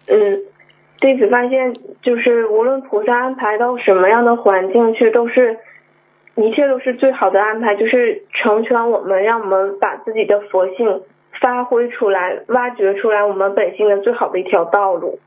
[0.08, 0.40] 嗯，
[1.02, 5.58] 弟子发现，就是无论菩萨安排到什么样的环境去，都是
[6.36, 11.04] 一切都是最好的安排，就是成全我们，让我们把自己的佛性
[11.39, 15.19] 发挥出来，挖掘出来我们本性的最好的一条道路。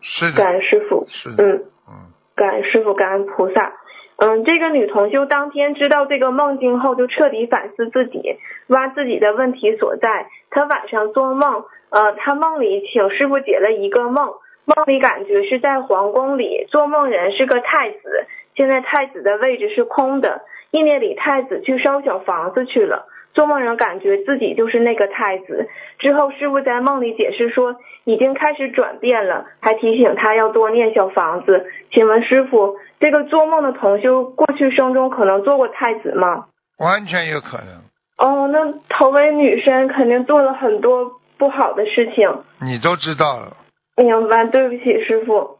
[0.00, 1.92] 是的，感恩师傅，是的，嗯，嗯，
[2.36, 3.72] 感恩师傅，感恩菩萨。
[4.20, 10.26] 嗯，这个女同修当天知道这个梦境后，就彻底反思自己，挖自己的问题所在。
[10.50, 18.26] 她晚上做梦，呃，她梦里请师傅解了一个梦，梦里感觉是在皇宫里，做梦人是个太子，
[18.58, 20.42] 现在太子的位置是空的，
[20.72, 23.06] 意念里太子去烧小房子去了。
[23.32, 25.68] 做梦人感觉自己就是那个太子。
[26.00, 31.66] 之后师傅在梦里解释说，已经开始转变了，还提醒他要多念小房子。
[31.92, 36.46] 请问师傅，这个做梦的同修过去生中可能做过太子吗？
[36.78, 37.84] 完全有可能。
[38.18, 42.28] 哦，那投为女生肯定做了很多不好的事情。
[42.60, 43.56] 你都知道了，
[43.96, 45.58] 明白，对不起师傅，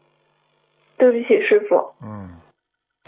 [0.97, 1.93] 对不起师傅。
[2.03, 2.38] 嗯，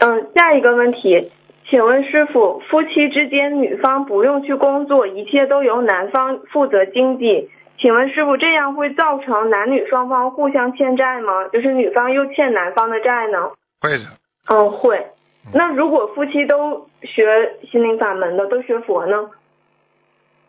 [0.03, 1.31] 嗯，下一个问题，
[1.69, 7.51] 请问师傅，夫妻之间女方不用去工作，一切都由男方负责经济。
[7.77, 11.47] 请问师傅，这样会造成男女双方互相欠债吗？
[11.49, 13.51] 就是女方又欠男方的债呢？
[13.79, 14.05] 会的。
[14.49, 15.07] 嗯，会。
[15.53, 19.29] 那如果夫妻都学心灵法门的，都学佛呢？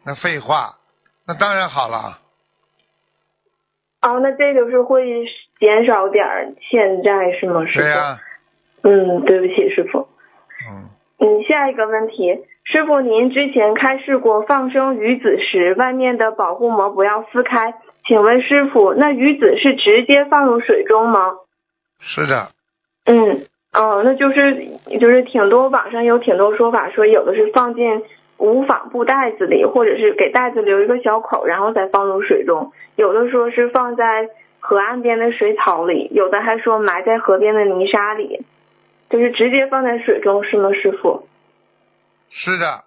[0.04, 0.78] 那废话，
[1.26, 2.18] 那当然好了。
[4.00, 5.24] 哦，那这就是会
[5.58, 7.66] 减少点欠债是吗？
[7.66, 7.78] 师傅？
[7.80, 8.18] 对呀、
[8.83, 10.09] 嗯，对不起，师傅。
[10.68, 17.75] 嗯，嗯，下一个问题，师傅，您之前开示过放生鱼子时，外面的保护膜不要撕开。
[18.07, 21.35] 请问师傅，那鱼子是直接放入水中吗？
[22.01, 22.49] 是的，
[23.07, 23.42] 嗯，
[23.73, 24.66] 哦，那就是
[25.01, 28.03] 就是挺多网上有挺多说法，说有的是放进
[28.38, 38.45] 无纺布袋子里，或者是给袋子留一个小口，然后再放入水中；有的说是放在河岸边的水草里，有的还说埋在河边的泥沙里，
[39.12, 41.29] 就是直接放在水中，是吗，师傅？
[42.31, 42.85] 是的，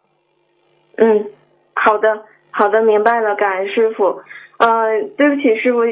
[0.98, 1.30] 嗯，
[1.76, 4.24] 好的，好的，明白了，感恩师傅。
[4.58, 5.86] 呃，对不起，师傅，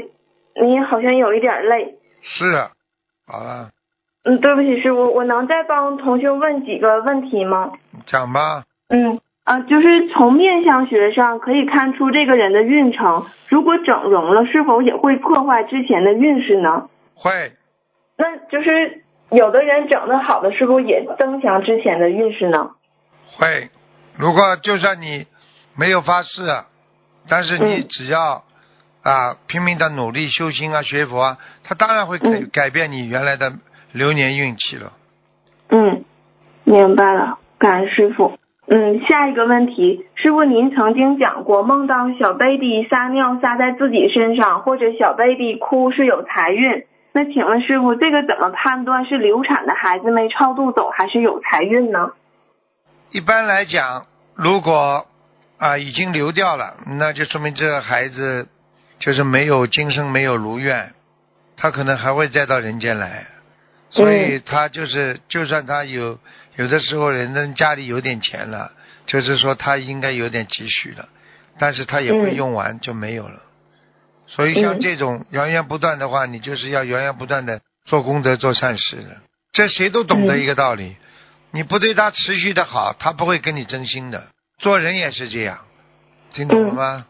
[0.59, 1.99] 你好像有一点累。
[2.21, 2.45] 是。
[3.27, 3.69] 好了，
[4.23, 7.73] 嗯，对不起，师傅，我能再帮同学问几个问题吗？
[8.07, 8.63] 讲吧。
[8.89, 16.89] 嗯，啊，就是从面相学上可以看出这个人的运程，如果整容了，是否也会破坏之前的运势呢？
[17.13, 17.51] 会，
[18.17, 19.02] 那就是
[19.33, 22.71] 有的人整的好的，是不是也增强之前的运势呢？
[23.37, 23.69] 会。
[24.15, 25.25] 如果就算你
[25.75, 26.41] 没有发誓，
[27.27, 28.43] 但是你嗯只要、
[29.01, 33.53] 啊拼命的努力修心啊学佛啊，他当然会改、嗯改变你原来的
[33.91, 34.93] 流年运气了。
[35.69, 36.05] 嗯，
[36.63, 38.37] 明白了，感恩师傅。
[38.67, 46.85] 嗯，下一个问题，师傅您曾经讲过，梦到小 baby 撒尿撒在自己身上，或者小 baby 哭是有财运。
[47.15, 52.11] 那请问师傅，这个怎么判断是流产的孩子没超度走，还是有财运呢？
[53.11, 55.05] 一般来讲，如果
[55.59, 58.47] 啊已经流掉了，那就说明这个孩子
[58.97, 60.93] 就是没有今生没有如愿，
[61.55, 63.27] 他可能还会再到人间来，
[63.91, 66.17] 所以他就是就算他有
[66.55, 68.71] 有的时候人家家里有点钱了，
[69.05, 71.07] 就是说他应该有点积蓄了，
[71.59, 73.39] 但是他也会嗯用完就没有了。
[74.27, 79.17] 所以像嗯这种源源不断的话，你就是要源源不断的做功德、做善事的。
[79.51, 80.95] 这谁都懂得嗯一个道理，
[81.51, 84.23] 你不对他持续的好，他不会跟你真心的。
[84.57, 85.59] 做人也是这样，
[86.33, 87.05] 听懂了吗？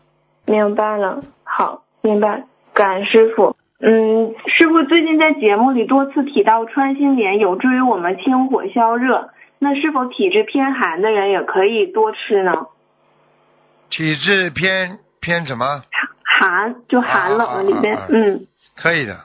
[0.45, 3.55] 明白了，好，明白，感恩师傅。
[3.79, 12.67] 嗯，师傅最近在节目里多次提到穿心莲有助于我们清火消热，那是否体质偏寒的人也可以多吃呢？
[13.89, 15.83] 体质偏偏什么？
[16.43, 19.21] 寒就寒冷的里边，嗯可以的，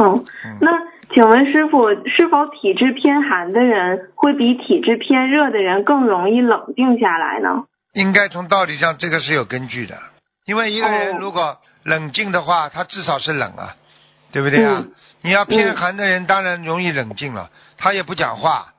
[0.00, 0.24] 嗯。
[0.44, 0.70] 嗯，那
[1.12, 7.64] 请问师傅，是否体质偏寒的人会比体质偏热的人更容易冷静下来呢？
[7.94, 9.98] 应该从道理上这个是有根据的。
[10.46, 13.76] 因为一个人哦如果冷静的话，他至少是冷啊，
[14.30, 14.82] 对不对啊？
[14.84, 14.92] 嗯
[15.24, 18.72] 你要偏寒的人，当然容易冷静了，他也不讲话，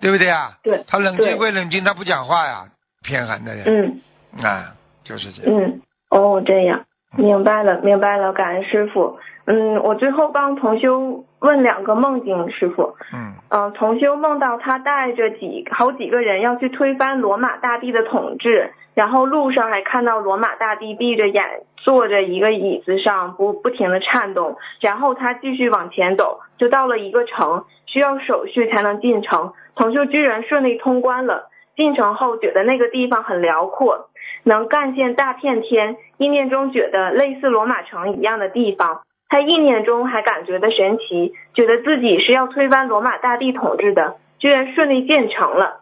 [0.00, 0.56] 对不对啊？
[0.62, 2.68] 对他冷静归冷静，他不讲话呀。
[3.02, 4.00] 偏寒的人，
[4.34, 4.74] 嗯啊，
[5.04, 5.52] 就是这样。
[5.54, 9.18] 嗯，哦，这样，明白了，明白了，感恩师傅。
[9.46, 12.96] 嗯，我最后帮同修问两个梦境，师傅。
[13.14, 29.52] 嗯嗯，同修梦到他带着几好几个人要去推翻罗马大帝的统治，然后路上还看到罗马大帝闭着眼坐着一个椅子上，不不停的颤动，然后他继续往前走，就到了一个城，需要手续才能进城。
[29.76, 31.50] 同修居然顺利通关了。
[31.76, 34.08] 进城后觉得那个地方很辽阔，
[34.46, 39.00] 能干见大片天，意念中觉得类似罗马城一样的地方。
[39.28, 45.80] 他意念中还感觉的神奇，觉得自己是要推翻罗马大帝统治的，居然顺利建成了。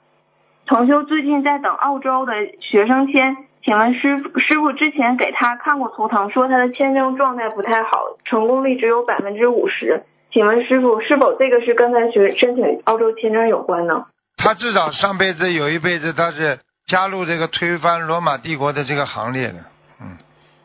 [0.66, 10.04] 同修最近在等澳洲的学生签，请问师傅师傅之前给他看过图腾，说他的签证状态不太好，成功率只有百分之五十。
[10.32, 14.06] 请问师傅，是否这个是跟他学申请澳洲签证有关呢？
[14.38, 19.54] 他至少上辈子有一辈子他是加入这个推翻罗马帝国的这个行列的，
[20.02, 20.18] 嗯，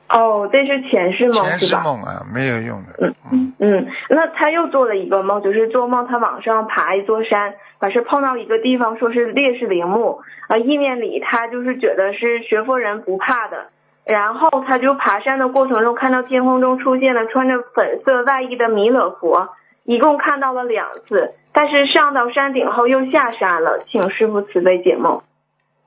[0.09, 1.73] 哦，这是前世梦前世？
[1.77, 13.67] 梦啊，没有用的，嗯嗯，嗯，那他又做了一个梦，就是做梦他往上爬一座山，可是碰到一个地方，说是烈士陵墓，啊，意念里他就是觉得是学佛人不怕的，
[14.03, 19.49] 然后他就爬山的过程中看到天空中出现了穿着粉色外衣的弥勒佛，
[19.85, 25.21] 一共看到了两次，但是上到山顶后又下山了，请师傅慈悲解梦。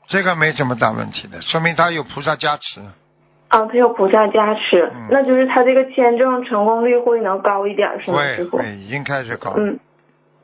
[0.08, 2.80] 这个没什么大问题的，说明他有菩萨加持。
[3.48, 8.56] 啊，他有菩萨加持，嗯那就是他这个签证成功率会能高一点，是吗，师傅？
[8.56, 9.52] 会会，已经开始高。
[9.58, 9.78] 嗯，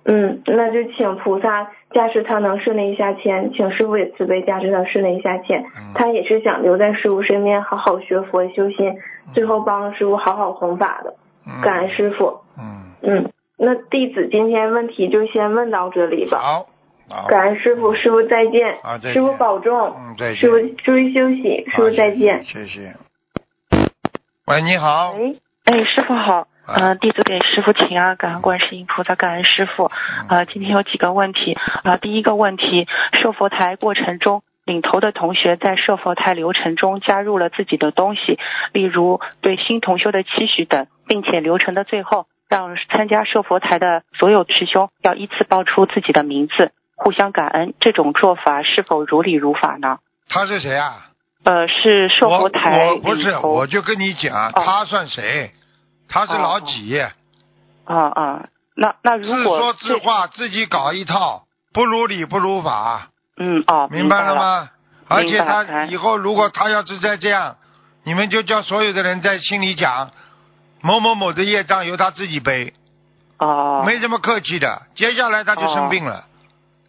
[0.04, 5.62] 嗯，那就请菩萨加持他能顺利下签，请师傅也慈悲加持他顺利下签。
[5.62, 8.98] 嗯他也是想留在师傅身边，好好学佛修心，
[9.32, 11.14] 最后帮师傅好好弘法的。
[11.46, 12.40] 嗯感恩师傅。
[12.58, 16.38] 嗯，嗯，那弟子今天问题就先问到这里吧。
[16.38, 16.66] 好，
[17.28, 18.72] 感恩师傅，师傅再见。
[18.82, 19.96] 啊再见师傅保重。
[19.98, 20.36] 嗯，再见。
[20.36, 22.44] 师傅注意休息，师傅再见。
[22.44, 22.94] 谢谢。
[24.46, 25.12] 喂，你好。
[25.12, 29.90] 喂，哎，师傅好，嗯呃，弟子给师傅请啊，感恩观世音菩萨，感恩师傅。
[30.28, 32.86] 呃，今天有几个问题啊、第一个问题，
[33.20, 38.38] 设佛台过程中，领头的同学在设佛台流程中加入了自己的东西，
[38.72, 49.98] 例如对新同修的期许等，并且流程的最后，让参加设佛台的所有师兄要依次报出自己的名字，互相感恩，这种做法是否如理如法呢？
[50.28, 51.06] 他是谁啊？
[51.44, 55.52] 呃，是设我佛台我不是，我就跟你讲，哦他算谁？
[56.08, 57.00] 他是老几？
[57.00, 57.14] 啊
[57.87, 63.08] 啊，那那如果自说自话，自己搞一套，不如理不如法，
[63.38, 64.37] 嗯哦，明白白了？
[64.37, 64.70] 吗？
[65.08, 67.56] 而且他哎以后如果他要是再这样，
[68.04, 70.11] 你们就叫所有的人在心里讲，
[70.82, 72.74] 某某某的业障由他自己背，
[73.38, 74.82] 哦，没什么客气的。
[74.96, 76.24] 接下来他就生病了，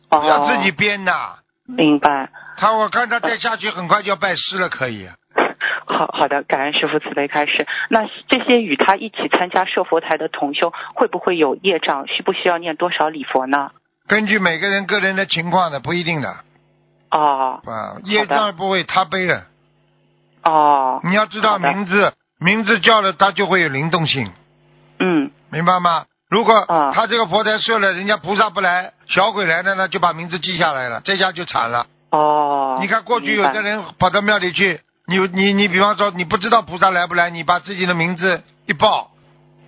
[0.10, 1.14] 哦要自己编的。
[1.66, 2.30] 明白。
[2.58, 5.08] 他我看他再下去，很快就要拜师了，可以。
[5.86, 7.68] 好好的，感恩师傅慈悲开始。
[7.90, 12.08] 那这些与他一起参加设佛台的同修，会不会有业障？
[12.08, 13.72] 需不需要念多少礼佛呢？
[14.08, 16.30] 根据每个人个人的情况的，不一定的
[17.12, 18.02] 哦啊。
[18.04, 19.44] 业障不会他背的，
[20.44, 24.32] 哦，你要知道名字，名字叫了他就会有灵动性，
[25.00, 26.06] 嗯明白吗？
[26.30, 31.88] 如果啊他这个佛台设了，人家菩萨不来，小鬼来了呢，就把名字记下来了，这下就惨了。
[32.12, 32.78] 哦。
[32.80, 39.10] 你看过去有的人跑到庙里去，你你你比方说你不知道菩萨来不来，你把自己的名字一报，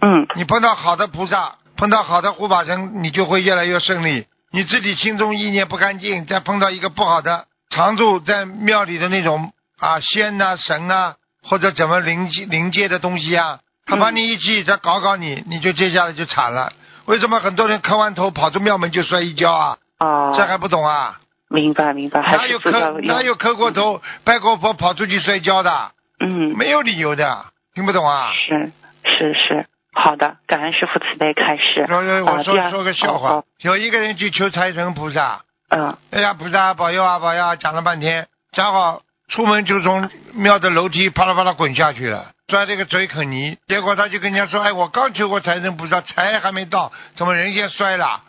[0.01, 4.27] 嗯你碰到好的菩萨，碰到好的护法神，你就会越来越顺利。
[4.51, 13.59] 你自己心中意念不干净，再碰到一个不好的常住在庙里的那种啊仙呐、神啊，或者怎么灵界灵界的东西啊，
[13.91, 16.71] 他把你一记再搞搞你，你就接下来就惨了。
[17.05, 19.77] 为什么很多人磕完头跑出庙门就摔一跤啊？
[19.99, 21.19] 哦，这还不懂啊？
[21.49, 22.71] 明白明白，哪有磕
[23.01, 25.91] 哪有磕过头拜过佛跑出去摔跤的？
[26.21, 28.31] 嗯没有理由的，听不懂啊？
[28.47, 28.71] 是
[29.03, 31.85] 是是，好的，感恩师傅慈悲开示。
[31.87, 43.57] 说说我说说个笑话哦，有一个人去求财神菩萨，嗯哎呀菩萨保佑啊保佑啊，讲了半天，讲好出门就从庙的楼梯啪啦啪啦滚下去了，摔了个嘴啃泥。
[43.69, 48.21] 结果他就跟人家说，哎，我刚求过财神菩萨，财还没到，怎么人先摔了？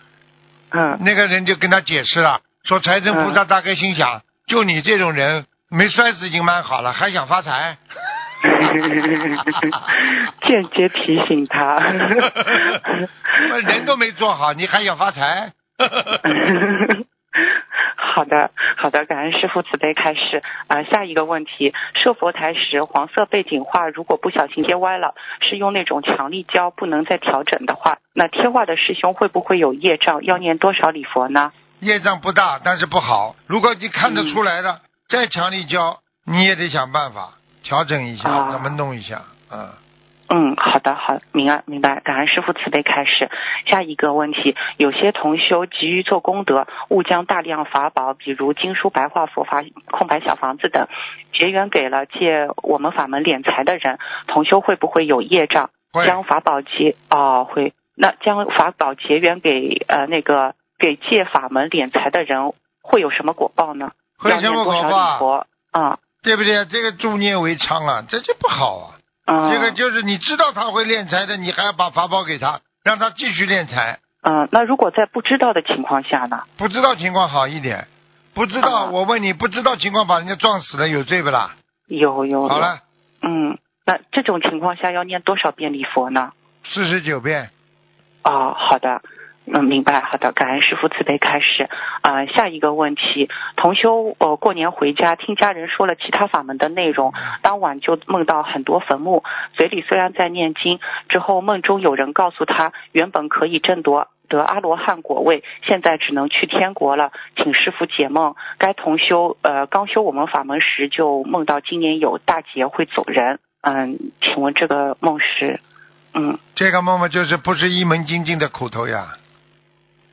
[0.70, 7.76] 嗯那个人就跟他解释了，说财神菩萨大概心想，就你这种人没摔死已经蛮好了，还想发财。
[10.42, 11.74] 间接提醒他。
[13.50, 15.52] 我 人都没做好，你还想发财？
[18.14, 20.42] 好的，好的，感恩师傅慈悲开示。
[20.66, 30.22] 啊、下一个问题，设佛台时黄色背景画如果不小心贴歪了，是用那种强力胶不能再调整的话，那贴画的师兄会不会有业障？
[30.24, 31.52] 要念多少礼佛呢？
[31.80, 33.34] 业障不大，但是不好。
[33.46, 37.30] 如果你看得出来了，再强力胶，你也得想办法
[37.62, 39.22] 调整一下，啊怎么弄一下？
[39.50, 39.68] 嗯，
[40.34, 43.28] 嗯，好的，好，明白明白，感恩师傅慈悲开始。
[43.66, 50.88] 下一个问题，有些同修急于做功德，误将大量法宝，比如经书、白话佛法、空白小房子等，
[51.34, 55.68] 结缘给了借我们法门敛财的人，同修会不会有业障？
[55.92, 63.90] 会将法宝结哦会，那将法宝结缘给呃那个给借法门敛财的人，会有什么果报呢？
[64.16, 65.46] 会什么果报？
[65.72, 66.64] 啊对不对？
[66.64, 69.01] 这个助念为娼啊，这就不好啊。
[69.24, 74.00] 嗯，这个就是你知道他会敛财的，你还要把法宝给他，让他继续敛财。
[74.22, 76.42] 嗯，那如果在不知道的情况下呢？
[76.56, 77.86] 不知道情况好一点，
[78.34, 81.56] 不知道、啊我问你，不知道情况把人家撞死了，有罪不啦？
[81.86, 82.80] 有有有，好了，
[83.22, 86.32] 嗯，那这种情况下要念多少遍礼佛呢？
[86.64, 87.50] 四十九遍。
[88.24, 89.02] 哦，好的，
[89.46, 91.68] 嗯，明白，好的，感恩师傅慈悲开示。
[92.02, 97.12] 啊、下一个问题，同修呃过年回家听家人说了其他法门的内容，
[97.42, 99.24] 当晚就梦到很多坟墓，
[99.54, 100.78] 嘴里虽然在念经，
[101.08, 104.08] 之后梦中有人告诉他，原本可以争夺。
[104.28, 108.34] 得阿罗汉果位，现在只能去天国了，请师傅解梦。
[108.56, 115.60] 该同修呃刚修我们法门时就梦到今年有大劫会走人，嗯，请问这个梦是，
[116.14, 119.18] 嗯这个梦嘛，就是不是一门精进的苦头呀，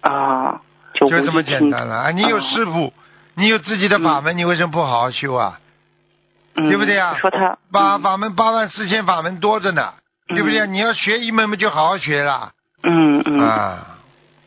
[0.01, 0.61] 啊，
[0.93, 1.95] 就就这么简单了。
[1.95, 2.93] 啊，你有哦师傅，
[3.35, 5.59] 你有自己的法门，你为什么不好好修啊？
[6.55, 9.93] 嗯对不对啊说他八嗯法门八万四千法门多着呢，
[10.27, 10.67] 对不对？
[10.67, 12.51] 你要学一门嘛，就好好学了
[12.83, 13.95] 嗯嗯，啊。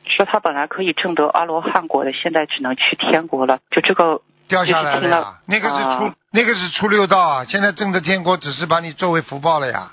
[0.05, 3.61] 说他本来可以证得阿罗汉果的，现在只能去天国了。
[3.71, 9.93] 就这个掉下来了呀，那个是啊出那个是出六道啊，现在证得天国只是把你作为福报了呀。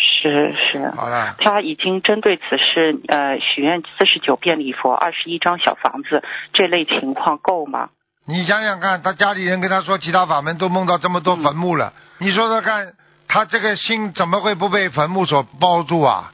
[0.00, 6.22] 是是，好了，他已经针对此事呃许愿四十九遍礼佛，二十一张小房子，
[6.52, 7.90] 这类情况够吗？
[8.26, 12.92] 你想想看，他家里人跟他说其他法门都梦到这么多坟墓了，你说说看，
[13.28, 16.32] 他这个心怎么会不被坟墓所包住啊？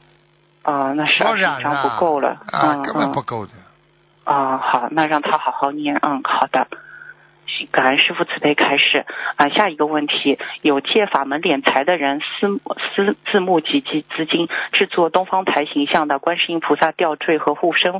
[0.63, 2.29] 啊、那是说二十一张染了不够了。
[2.51, 3.53] 啊，嗯根本不嗯够的。
[4.25, 5.95] 啊、好，那让他好好念。
[6.01, 6.67] 嗯，好的。
[7.65, 9.05] 感恩师傅慈悲开示
[9.35, 9.49] 啊！
[9.49, 12.59] 下一个问题，有借法门敛财的人私
[12.95, 17.93] 私自募集集资金，制作东方台形象的观世音菩萨吊坠和护身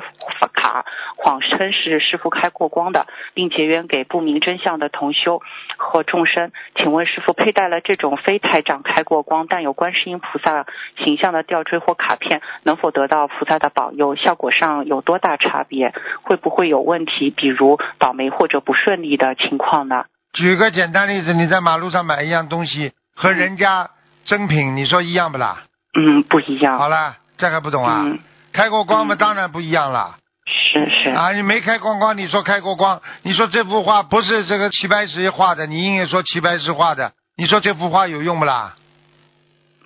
[0.54, 0.86] 卡，
[1.16, 5.42] 谎称是师傅开过光的，并结缘给不明真相的同修
[5.78, 6.52] 和众生。
[6.76, 10.66] 请问师傅佩戴了这种非台长开过光但有观世音菩萨
[11.04, 14.16] 形象的吊坠或卡片，能否得到菩萨的保佑？
[14.16, 15.94] 效果上有多大差别？
[16.24, 17.30] 会不会有问题？
[17.30, 20.04] 比如倒霉或者不顺利的情况呢？
[20.34, 23.90] 举个简单例子，你在马路上买一样东西，和人家
[24.26, 25.64] 真品，你说一样不啦？
[25.98, 26.78] 嗯，不一样。
[26.78, 28.02] 好了，这还不懂啊？
[28.06, 28.20] 嗯，
[28.54, 30.18] 开过光嘛，嗯当然不一样了。
[30.46, 31.10] 是是。
[31.10, 38.76] 啊，你没开光光，你说开过光，你说这幅画不是这个齐白石画的，你硬也说齐白石画的，你说这幅画有用不啦？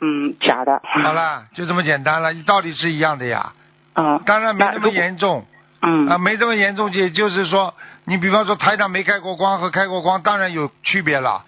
[0.01, 0.81] 嗯，假的。
[0.83, 1.13] 好。
[1.13, 3.53] 了，就这么简单了，道理是一样的呀。
[3.93, 4.21] 嗯。
[4.25, 5.45] 当然没那么严重
[5.81, 6.07] 嗯。
[6.07, 7.73] 啊，没这么严重，也就是说，
[8.11, 11.45] 你比方说台长没开过光和开过光，当然有区别了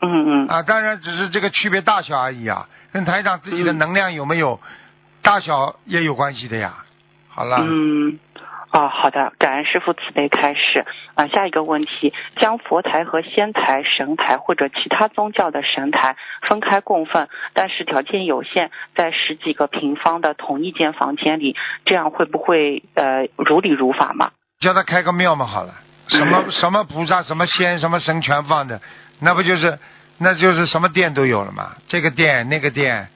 [0.00, 0.48] 嗯嗯。
[0.48, 4.58] 啊，当然只是这个区别大小而已啊，跟台长自己的嗯能量有没有
[5.20, 6.72] 大小也有关系的呀。
[7.28, 8.18] 好了，嗯，
[8.70, 10.86] 哦，好的，感恩师傅慈悲开示。
[11.16, 24.30] 啊，下一个问题，将佛台和仙台、神台或者其他宗教的神台分开供奉，但是条件有限，在十几个平方的同一间房间里，这样会不会呃如理如法吗？
[24.60, 25.74] 叫他开个庙嘛好了，
[26.10, 28.80] 什么什么菩萨、什么仙、什么神全放的，
[29.20, 29.78] 那不就是
[30.18, 31.76] 那就是什么殿都有了嘛？
[31.86, 33.08] 这个殿那个殿，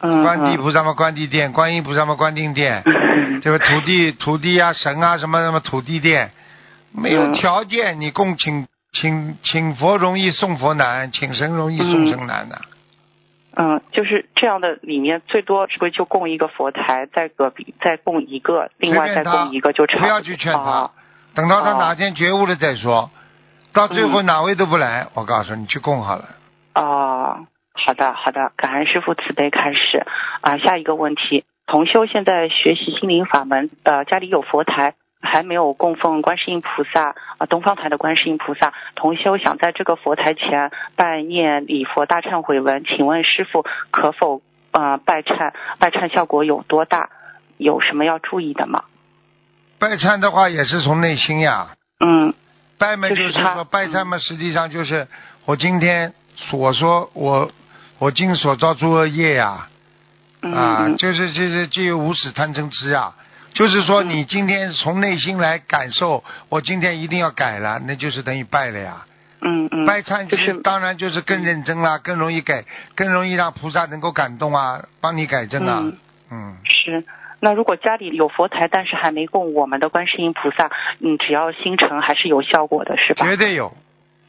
[0.00, 6.30] 嗯，观地菩萨嘛观地殿，观音菩萨嘛观音殿，嗯 这个土地土地啊神啊什么什么土地殿，
[6.92, 12.60] 没有嗯条件你供请请请佛容易送佛难，请神容易送神难呐、
[13.56, 20.06] 嗯，就是这样的，里面最多是不是就供一个佛台，在隔壁再供一个，另外再供一个就差不多。
[20.06, 20.90] 不要去劝他哦，
[21.40, 23.10] 等到他哦哪天觉悟了再说，
[23.72, 26.24] 到最后嗯哪位都不来，我告诉你去供好了。
[26.74, 30.04] 哦，好的好的，感恩师傅慈悲开始
[30.42, 30.58] 啊。
[30.58, 34.94] 下一个问题，同修现在学习心灵法门，呃，家里有佛台。
[35.22, 38.72] 还没有供奉观世音菩萨啊，东方台的观世音菩萨。
[38.94, 44.40] 同修想在这个佛台前拜念礼佛大忏悔文，请问师傅可否
[44.72, 45.52] 呃拜忏？
[45.78, 47.10] 拜忏效果有多大？
[47.58, 48.84] 有什么要注意的吗？
[49.80, 51.68] 拜忏的话也是从内心呀，
[51.98, 52.32] 嗯
[52.78, 55.08] 拜嘛就是说拜忏嘛，实际上就是
[55.46, 57.50] 我今天所说我
[57.98, 59.68] 我今所造诸恶业呀，
[60.42, 60.96] 嗯啊，嗯。
[60.96, 63.16] 就是就是就有无始贪嗔痴啊。
[63.52, 64.10] 就是说，嗯。
[64.10, 69.06] 你今天从内心来感受，我今天一定要改了，那就是等于拜了呀。
[69.42, 72.64] 嗯嗯，拜忏就是当然就是更认真啦，更容易改，
[72.94, 75.80] 更容易让菩萨能够感动啊，帮你改正啊。
[75.82, 75.98] 嗯。
[76.30, 77.04] 嗯，是。
[77.40, 80.70] 那如果家里有佛台，但是还没供我们的观世音菩萨，
[81.00, 83.26] 嗯，只要心诚还是有效果的，是吧？
[83.26, 83.72] 绝对有。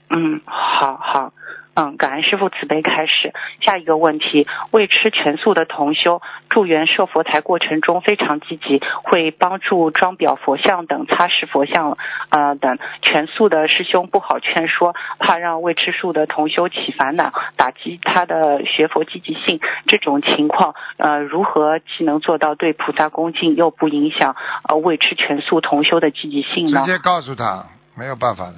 [0.09, 1.33] 嗯，好好，
[1.73, 3.33] 嗯，感恩师傅慈悲开始。
[3.61, 11.97] 下一个问题，未吃全素的同修助缘设佛台过程中非常积极，会帮助装裱佛像等、擦拭佛像
[12.29, 12.77] 呃等。
[13.01, 19.59] 全素的师兄不好劝说，怕让未吃素的同修起烦恼，打击他的学佛积极性。
[19.87, 24.35] 这种情况，呃，如何既能做到对菩萨恭敬，又不影响
[24.67, 26.81] 呃未吃全素同修的积极性呢？
[26.85, 27.65] 直接告诉他，
[27.95, 28.55] 没有办法的，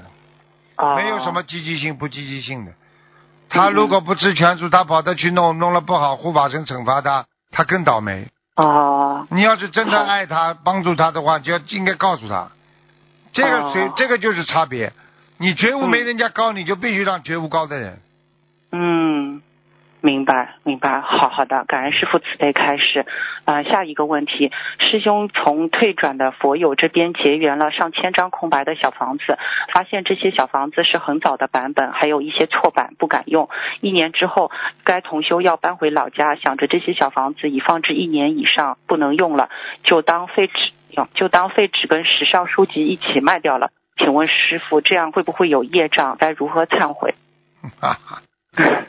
[0.77, 2.71] 哦没有什么积极性不积极性的。
[3.53, 8.27] 他如果不吃全素，他跑着去弄，弄了不好，护法神惩罚他，他更倒霉。
[8.55, 12.49] 哦，你要是真的爱他、帮助他的话，就要应该告诉他，
[13.31, 14.91] 这个谁、哦这个就是差别。
[15.37, 17.99] 你觉悟没嗯人家高，你就必须让觉悟高的人。
[18.71, 19.41] 嗯，
[20.03, 23.05] 明白明白，好好的，感恩师傅慈悲开示。
[23.45, 29.37] 呃，下一个问题，师兄从退转的佛友这边结缘了上千张空白的小房子，
[29.73, 33.47] 发现这些小房子是很早的版本，还有一些错版不敢用。
[33.79, 34.51] 一年之后，
[34.83, 39.49] 该同修要搬回老家，想着这些小房子已放置一年以上不能用了，
[39.85, 40.53] 就当废纸
[40.89, 43.71] 用，就当废纸跟时尚书籍一起卖掉了。
[43.95, 46.17] 请问师傅，这样会不会有业障？
[46.19, 47.15] 该如何忏悔？
[47.79, 48.21] 哈哈，
[48.57, 48.83] 嗯，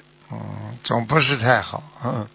[0.84, 2.28] 总不是太好，嗯，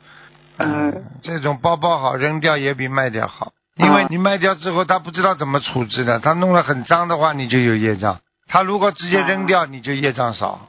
[0.58, 10.68] 嗯，这种包包好扔掉也比卖掉好，因为嗯你卖掉之后他不知道怎么处置的，他弄得很脏的话你就有业障，他如果直接扔掉你就业障少，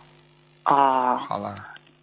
[0.62, 1.16] 啊。
[1.16, 1.54] 好了，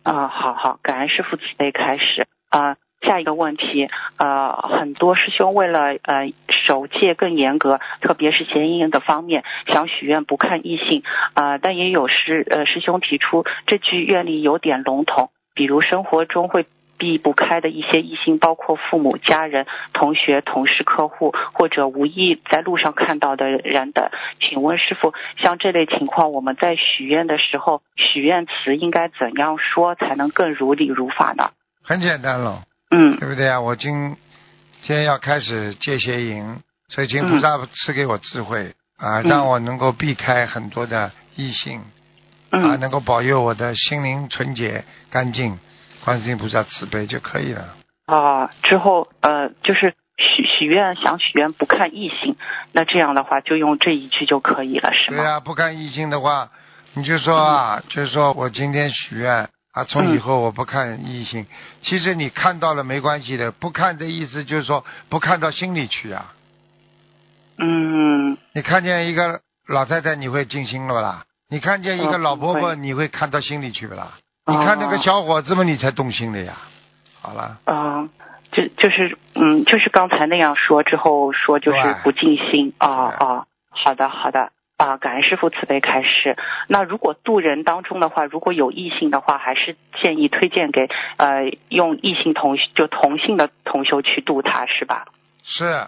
[0.04, 2.76] 啊，好好，感恩师傅慈悲开始啊。
[3.00, 6.34] 下一个问题，呃，很多师兄为了呃
[6.66, 11.04] 守戒更严格，特别是邪淫的方面，想许愿不看异性。
[11.36, 16.68] 啊、呃但也有师呃师兄提出这句愿力有点笼统，比如生活中会
[17.00, 24.10] 避不开的一些异性，包括父母、家人、同学、同事、客户，或者无意在路上看到的人等。
[24.40, 31.52] 请问师傅，像这类情况，我们在许愿的时候，许愿词应该怎样说才能更如理如法呢？
[31.84, 33.60] 很简单了，嗯对不对啊？
[33.62, 34.16] 我今
[34.82, 36.58] 今天要开始戒邪淫，
[36.90, 41.82] 所以请菩萨赐给我智慧、啊，嗯让我能够避开很多的异性。
[42.50, 45.60] 啊，嗯能够保佑我的心灵纯洁干净，
[46.04, 47.76] 观世音菩萨慈悲就可以了。
[48.06, 52.38] 啊，之后呃，就是许许愿想许愿不看异性，
[52.72, 55.18] 那这样的话就用这一句就可以了，是吗？
[55.18, 56.50] 对啊，不看异性的话，
[56.94, 61.46] 你就说啊，就是说我今天许愿啊，从以后我不看异性。
[61.82, 66.34] 其实你看到了没关系的，不看的意思就是说不看到心里去啊。
[67.60, 71.24] 嗯你看见一个老太太，你会静心了不啦？
[71.50, 74.12] 你看见一个嗯老婆婆，会你会看到心里去不啦？
[74.46, 76.54] 哦你看那个小伙子们，你才动心的呀。
[77.22, 78.08] 好了，啊、
[78.52, 86.38] 就就是嗯，就是刚才那样说之后说就是不尽心啊对啊，好的好的啊，感恩师傅慈悲开示。
[86.68, 90.88] 那如果渡人当中的话，如果有异性的话，还是建议推荐给
[91.18, 95.08] 呃用异性同就同性的同修去渡他是吧？
[95.44, 95.88] 是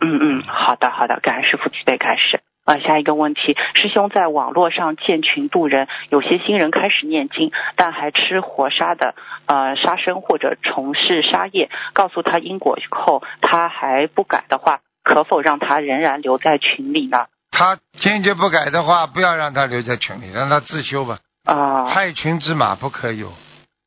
[0.00, 2.40] 嗯嗯，好的好的，感恩师傅慈悲开始。
[2.66, 9.14] 啊，下一个问题，师兄在网络上建群度人，有些新人开始念经，但还吃活杀的
[9.46, 17.26] 呃杀生或者从事杀业，告诉他因果后，他还不改的话，可否让他仍然留在群里呢？
[17.52, 21.18] 他坚决不改的话，不要让他留在群里，让他自修吧。
[21.44, 23.28] 啊害群之马不可有。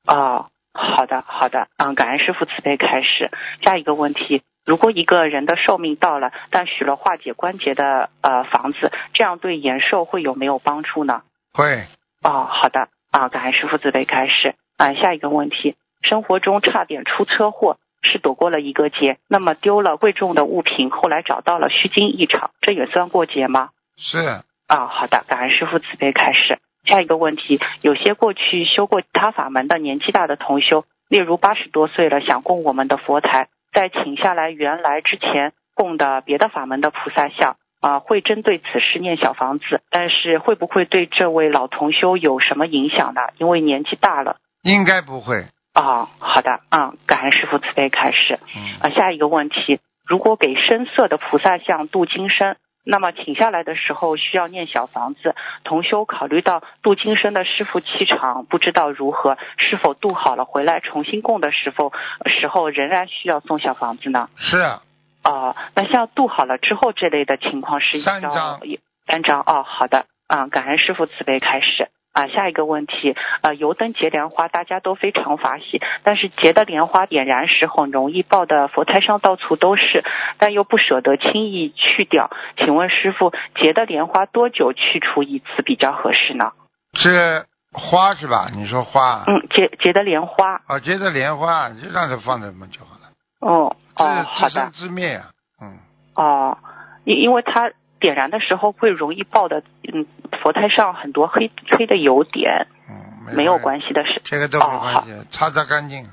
[0.05, 3.29] 啊，好的好的，嗯，感恩师傅慈悲开始。
[3.61, 11.23] 下一个问题，如果一个人的寿命到了，但许了化解关节的呃房子，这样对延寿会有没有帮助呢？
[11.51, 11.87] 会，
[12.23, 14.93] 哦，好的啊，感恩师傅慈悲开始啊。
[14.93, 23.69] 下一个问题，生活中差点出车祸，是躲过了一个劫，那么丢了贵重的物品，后来找到了虚惊一场，这也算过节吗？
[23.97, 24.19] 是
[24.67, 26.59] 啊，好的，感恩师傅慈悲开始。
[26.85, 43.21] 下一个问题，有些过去修过其他法门的年纪大的同修，例如八十多岁了想供我们的佛台，在请下来原来之前供的别的法门的菩萨像啊、会针对此事念小房子，但是会不会对这位老同修有什么影响呢？
[43.37, 44.35] 因为年纪大了。
[44.63, 45.45] 应该不会。
[45.71, 48.37] 啊、好的，嗯，感恩师傅慈悲开始。
[48.53, 52.57] 嗯，啊，下一个问题，如果给深色的菩萨像镀金身，
[52.89, 55.35] 那么请下来的时候需要念小房子。
[55.63, 61.93] 同修考虑到度金身的师傅气场不知道如何，是否度好了回来重新供的时候
[62.25, 64.27] 时候仍然需要送小房子呢？
[64.37, 64.81] 是啊
[65.21, 68.59] 哦、那像度好了之后这类的情况是要三张
[69.05, 71.89] 三张哦，好的，啊、感恩师傅慈悲开始。
[72.11, 80.03] 啊，下一个问题，呃，油灯结莲花大家都非常法喜，但是结的莲花点燃时很容易爆的佛台上到处都是，
[80.37, 82.29] 但又不舍得轻易去掉。
[82.57, 83.31] 请问师傅，
[83.61, 86.51] 结的莲花多久去除一次比较合适呢？
[86.93, 88.49] 是花是吧？
[88.55, 89.23] 你说花？
[89.27, 93.09] 嗯，结结的莲花，哦，结的莲花就让它放在那么就好了。
[93.39, 95.25] 哦哦，好的自生，自灭呀、
[95.61, 95.77] 嗯，
[96.15, 96.57] 哦，
[97.05, 100.05] 因因为它点燃的时候会容易爆的，嗯，
[100.41, 104.21] 佛台上很多黑黑的油点，嗯，没有关系，的是。
[104.25, 106.05] 这个都没哦关系，擦擦干净，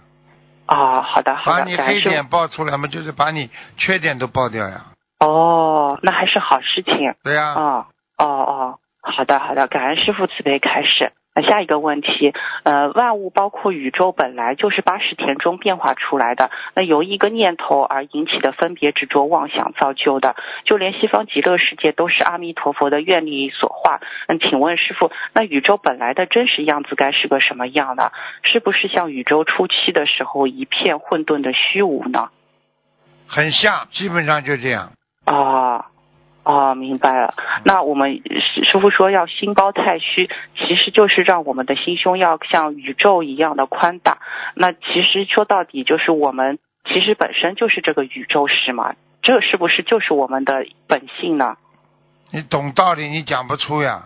[0.67, 4.87] 哦，好的好的，把你黑点爆出来嘛，就是把你缺点都爆掉呀。
[5.21, 7.15] 哦，那还是好事情。
[7.23, 7.87] 对呀、哦
[8.19, 11.13] 哦哦，好的好的，感恩师傅慈悲开始。
[11.37, 12.33] 那下一个问题，
[12.65, 20.35] 呃，万物包括宇宙本来就是八十田中变化出来的，那由一个念头而引起的分别执着妄想造就的，
[20.65, 24.01] 就连西方极乐世界都是阿弥陀佛的愿力所化。
[24.29, 28.13] 嗯，请问师傅，那宇宙本来的真实样子该是个什么样呢？
[28.43, 32.31] 是不是像宇宙初期的时候一片混沌的虚无呢？
[33.27, 34.93] 很像，基本上就这样。
[35.27, 35.85] 哦，
[36.47, 37.35] 哦，明白了。
[37.65, 44.19] 那我们师师傅说要心包太虚，其实就是让我们的心胸要像宇宙一样的宽大。
[44.55, 48.95] 那其实说到底就是我们其实本身就是这个宇宙是吗？
[49.23, 51.57] 这是不是就是我们的本性呢？
[52.31, 54.05] 你懂道理，你讲不出呀。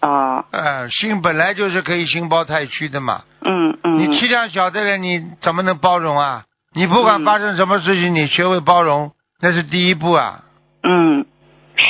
[0.00, 3.24] 啊、呃，心本来就是可以心包太虚的嘛。
[3.44, 6.44] 嗯嗯，你气量小的人，你怎么能包容啊？
[6.74, 10.44] 你不管嗯发生什么事情，你学会包容，那是第一步啊。
[10.82, 11.26] 嗯，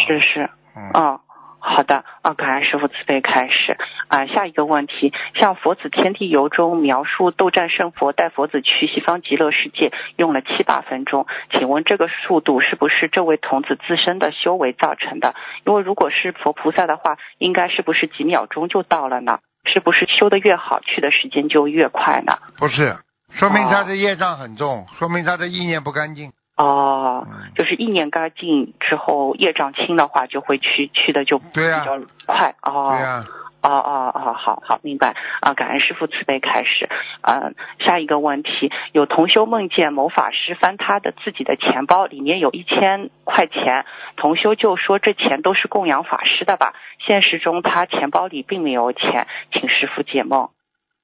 [0.07, 0.51] 是是。
[0.77, 1.21] 嗯，哦，
[1.59, 3.77] 好的，啊，感恩师傅慈悲开始
[4.09, 4.27] 啊。
[4.27, 15.35] 下一个问题，像《佛子天地游》中描述斗战胜佛带佛子去西方极乐世界用了七八分钟，请问这个速度是不是这位童子自身的修为造成的？
[15.67, 19.41] 因为如果是佛菩萨的话，应该是不是几秒钟就到了呢？
[19.71, 22.39] 是不是修的越好，去的时间就越快呢？
[22.59, 22.97] 不是，
[23.31, 26.33] 说明哦他的业障很重，说明他的意念不干净。
[26.57, 32.55] 哦，嗯，就是意念干净之后，业障轻的话，就会去去的就比较快。
[32.63, 33.25] 哦，对呀、
[33.63, 35.53] 哦哦哦，好好明白啊！
[35.53, 36.89] 感恩师傅慈悲开始。
[37.21, 37.53] 呃，
[37.85, 43.85] 下一个问题，有同修梦见某法师翻他的自己的钱包，里面有一千块钱，
[44.17, 46.73] 同修就说这钱都是供养法师的吧？
[47.07, 50.49] 现实中他钱包里并没有钱，请师傅解梦。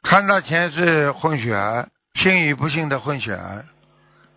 [0.03, 3.67] 看到钱是混血儿，信与不信的混血儿。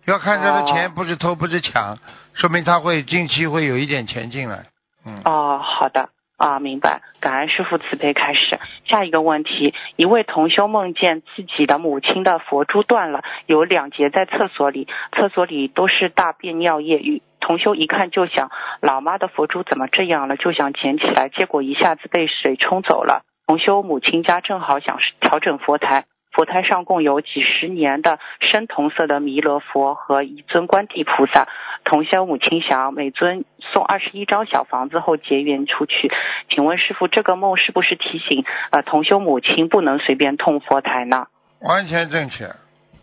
[0.06, 1.98] 要看他的钱哦不是偷不是抢，
[2.34, 4.66] 说明他会近期会有一点钱进来。
[5.04, 6.08] 嗯，哦，好的。
[6.36, 7.02] 啊，明白。
[7.20, 8.58] 感恩师傅慈悲开始。
[8.86, 16.98] 下一个问题，一位同修梦见自己的母亲的佛珠断了，有两节在厕所里，厕所里都是大便尿液。
[16.98, 20.38] 与同修一看就想，老妈的佛珠怎么这样了？
[20.38, 23.22] 就想捡起来，结果一下子被水冲走了。
[23.46, 31.48] 同修母亲家正好想调整佛台，佛台上共有几十年的深铜色的弥勒佛和一尊观地菩萨。
[31.84, 36.12] 同修母亲想每尊送二十一张小房子后结缘出去，
[36.50, 41.26] 请问师傅，这个梦是不是提醒呃同修母亲不能随便痛佛台呢？
[41.60, 42.54] 完全正确。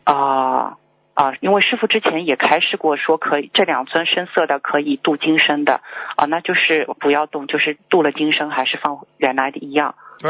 [0.03, 0.77] 啊
[1.15, 5.81] 啊，因为师傅之前也开示过，说可以这两尊深色的可以度今生的
[6.15, 9.95] 啊，那就是不要动，就是镀了今生还是放原来的一样。
[10.19, 10.29] 对，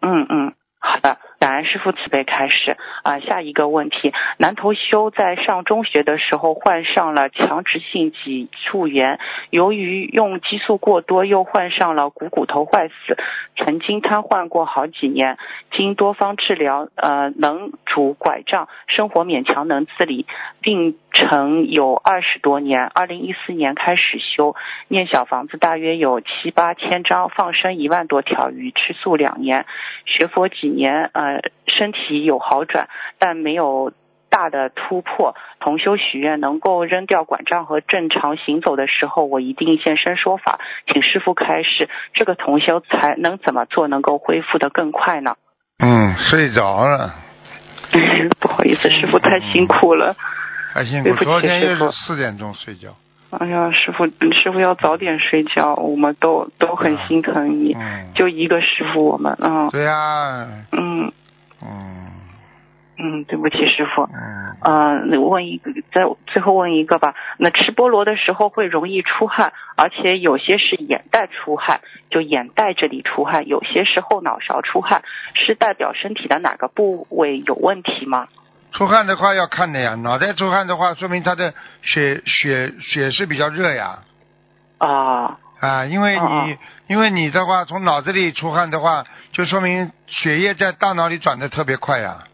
[0.00, 3.20] 嗯嗯，好的，感恩师傅慈悲开始啊。
[3.20, 9.18] 下一个问题，南头修在上中学的时候患上了强直性脊柱炎，
[9.50, 13.16] 由于用激素过多，又患上了股骨头坏死，
[13.56, 15.38] 曾经瘫痪过好几年，
[15.72, 20.26] 经多方治疗，呃，能拄拐杖，生活勉强能自理，
[20.60, 22.84] 病程有二十多年。
[22.86, 24.54] 二零一四年开始修，
[24.88, 29.66] 念小房子大约有七八千张，放生一万多条鱼，吃素两年，
[30.04, 31.25] 学佛几年，呃，
[31.66, 33.92] 身体有好转，但没有
[34.28, 35.34] 大的突破。
[35.60, 40.60] 同修许愿能够扔掉拐杖和正常行走的时候，我一定现身说法，
[40.92, 45.36] 请师傅开示，这个同修才能怎么做能够恢复的更快呢？
[45.82, 47.14] 嗯，睡着了，
[48.40, 50.14] 不好意思，师傅太辛苦了。
[50.72, 51.14] 太辛苦。
[51.24, 52.90] 昨天又是四点钟睡觉。
[53.30, 57.74] 哎呀，师傅，师傅要早点睡觉，我们都都很心疼你。
[57.74, 60.85] 嗯，就一个师傅，我们，嗯对呀，嗯
[61.62, 62.12] 嗯
[62.98, 64.08] 嗯，对不起，师傅。
[64.64, 67.14] 嗯，我问一个，再最后问一个吧。
[67.36, 75.02] 那吃菠萝的时候会容易出汗，而且有些是眼袋出汗，就眼袋这里出汗；有些是后脑勺出汗，
[75.34, 78.28] 是代表身体的哪个部位有问题吗？
[78.72, 83.98] 出汗的话要看的呀，脑袋出汗的话，说明他的血血血是比较热呀。
[84.78, 86.56] 啊啊，因为你、
[86.88, 89.04] 因为你的话从脑子里出汗的话，
[89.36, 92.24] 就说明血液在大脑里转的特别快呀。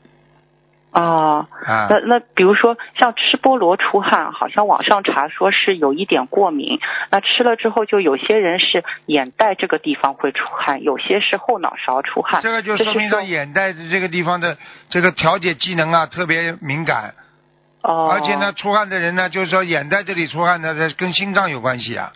[0.93, 6.79] 啊，啊，那那比如说像吃菠萝出汗，好像网上查说是有一点过敏，
[7.11, 12.41] 那吃了之后就有些人是眼袋这个地方会出汗，有些是后脑勺出汗。
[12.41, 14.57] 这个就说明他眼袋子这个地方的
[14.89, 17.15] 这个调节机能啊特别敏感，
[17.81, 22.13] 哦，而且呢，出汗的人呢，就是说眼袋这里出汗呢，这跟心脏有关系啊。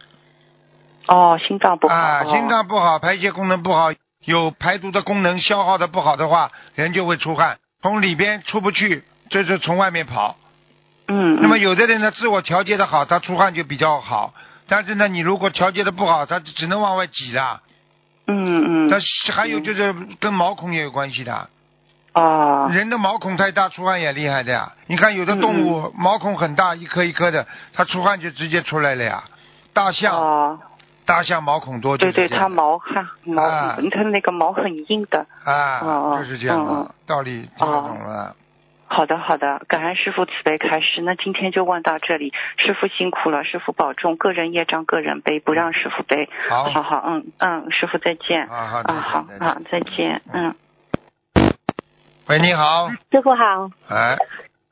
[1.08, 3.90] 哦，心脏不好，啊，哦心脏不好，排泄功能不好，
[4.26, 10.36] 有排毒的功能消耗的不好的话，人就会出汗，从里边出不去，这就从外面跑。
[11.08, 14.34] 嗯，那么嗯有的人呢，自我调节的好，他出汗就比较好。
[14.68, 17.62] 但是呢，你如果调节的不好，他只能往外挤了。
[18.26, 21.48] 嗯嗯但是还有就是跟毛孔也有关系的，
[22.12, 24.72] 哦人的毛孔太大，出汗也厉害的呀。
[24.88, 29.22] 你看有的动嗯物毛孔很大，一颗一颗的，它出汗就直接出来了呀。
[29.72, 30.58] 大象，哦，
[31.06, 35.24] 大象毛孔多就对对，它毛汗毛，啊它那个毛很硬的。
[35.44, 38.34] 啊，哦哦就是这样嗯的，道理听得懂了。
[38.88, 41.02] 好的，好的，感恩师傅慈悲开示。
[41.02, 46.28] 那今天就问到这里，师傅辛苦了，师傅保重，个人业障个人背，不让师傅背。
[46.48, 48.46] 好，好好，嗯嗯，师傅再见。
[48.46, 50.54] 啊好，啊，好再见好，再见，嗯。
[52.28, 54.16] 喂，你好，师傅好，哎，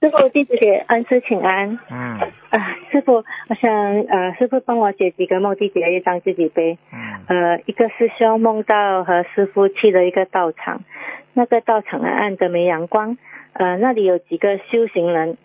[0.05, 1.79] 师傅弟子给恩师请安。
[1.91, 6.77] 嗯啊，师傅，我想呃，师傅帮我解几个梦，弟子的业障自己背。
[6.93, 10.85] 嗯呃，一个师兄梦到和师傅去了一个道场，
[11.33, 13.17] 那个道场呢暗的没阳光，
[13.55, 15.39] 呃，那里有几个修行人。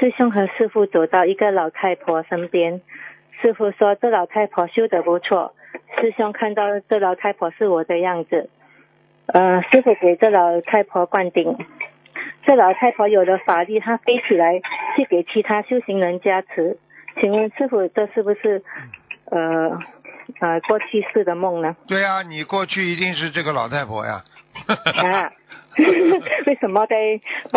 [0.00, 2.80] 师兄和师傅走到一个老太婆身边，
[3.40, 5.54] 师傅说这老太婆修得不错。
[6.00, 8.50] 师兄看到这老太婆是我的样子，
[9.26, 11.56] 呃，师傅给这老太婆灌顶。
[12.44, 14.60] 这老太婆有了法力，她飞起来
[14.96, 16.78] 去给其他修行人加持。
[17.20, 18.62] 请问师傅，这是不是
[19.26, 19.78] 呃
[20.40, 21.76] 呃过去式的梦呢？
[21.86, 24.22] 对啊、你过去一定是这个老太婆呀。
[24.66, 25.30] 啊，
[26.46, 26.96] 为什么在？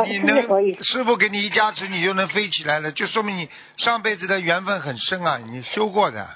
[0.06, 0.42] 你能
[0.84, 6.28] 师傅给你一加持，你就能飞起来了，就说明你上辈子的缘分很深啊，你修过的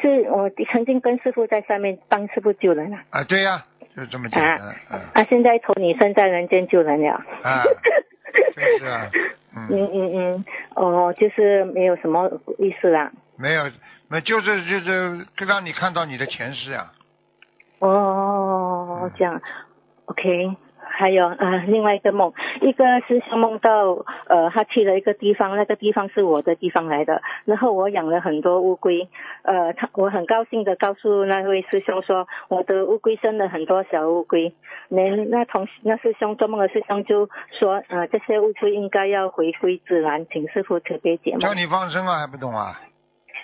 [0.00, 3.64] 是我曾经跟师傅在上面帮师傅救人了啊，对呀、
[3.96, 4.58] 就这么简单，
[4.90, 7.12] 嗯啊，现在投你身在人间救人了。
[7.42, 9.10] 啊，就 是啊，
[9.56, 13.10] 嗯，嗯嗯嗯，哦，就是没有什么意思啦。
[13.36, 13.64] 没有，
[14.08, 16.92] 没就是就是让你看到你的前世啊，
[17.80, 19.40] 哦，这样
[20.06, 20.56] ，OK。
[20.92, 29.08] 还有呃，另外一个梦，一个师兄梦到呃，他去了一个地方，那个地方是我的地方来的，然后我养了很多乌龟，
[29.42, 34.54] 呃，他我很高兴的告诉那位师兄说，我的乌龟生了很多小乌龟，
[34.88, 37.28] 那那同那师兄做梦的师兄就
[37.58, 41.40] 说，呃，这些乌龟应该要回归自然，请师傅慈悲解梦。
[41.40, 42.80] 叫你放生啊，还不懂啊？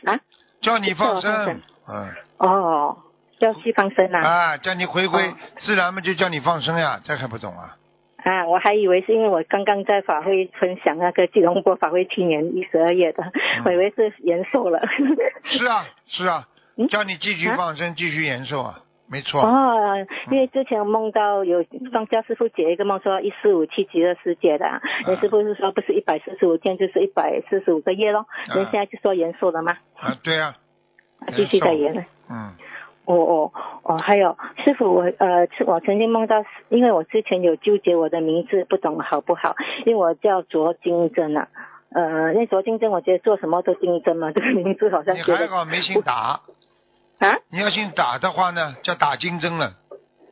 [0.05, 0.21] 啊？
[0.61, 2.97] 叫你放生，嗯，哦，
[3.41, 4.21] 要去放生啊？
[4.21, 7.77] 啊，叫你回归哦自然嘛，就叫你放生呀，这还不懂啊？
[8.25, 13.23] 啊，我还以为是因为我刚刚在法会分享那个吉隆坡法会去年一十二月的，
[13.65, 14.81] 我以为是延寿了。
[15.45, 18.81] 是啊，是啊嗯，叫你继续放生，继续延寿啊。
[19.11, 19.41] 没错。
[19.41, 19.97] 哦，
[20.31, 29.79] 因为之前梦到有方家师傅解一个梦，说一四五七极乐世界的，啊，那师傅是说不是一百四十五天就是一百四十五个月咯，人现在就说延寿了吗？
[29.97, 30.55] 啊，对啊，
[31.35, 32.05] 继续在延。
[32.29, 32.53] 嗯。
[33.09, 33.53] 哦哦
[33.85, 39.57] 哦，还有师傅，我呃，我曾经梦到，因为我之前有纠结我的名字不懂好不好，
[39.87, 41.49] 因为我叫卓金珍啊，
[41.91, 45.17] 呃，那卓金珍，我觉得做什么都金珍嘛， 这个名字好像。
[45.17, 46.41] 你还好没姓打。
[47.19, 47.39] 啊？
[47.51, 49.73] 你要姓打的话呢，叫打金针了。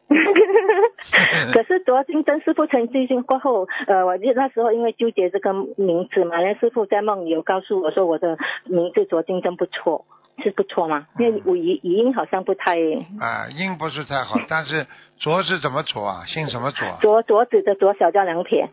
[1.52, 10.04] 可是卓金珍师傅曾经过后，呃，我那时候因为纠结这个名字嘛，那师傅在梦里有告诉我说我的名字卓金珍不错。
[10.42, 11.06] 是不错吗？
[11.18, 12.76] 因为我语语音好像不太
[13.20, 14.86] 啊，音不是太好， 但是
[15.18, 16.24] 左是怎么左啊？
[16.26, 16.98] 姓什么左？
[17.00, 18.68] 左左子的左小叫两撇。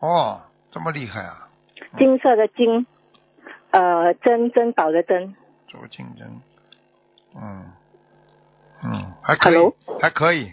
[0.00, 1.48] 哦，这么厉害啊！
[1.98, 2.86] 金色的金，
[3.70, 5.34] 呃，珍珍宝的珍。
[5.68, 6.40] 左金珍，
[7.36, 7.64] 嗯
[8.84, 10.52] 嗯，还可以，还可以。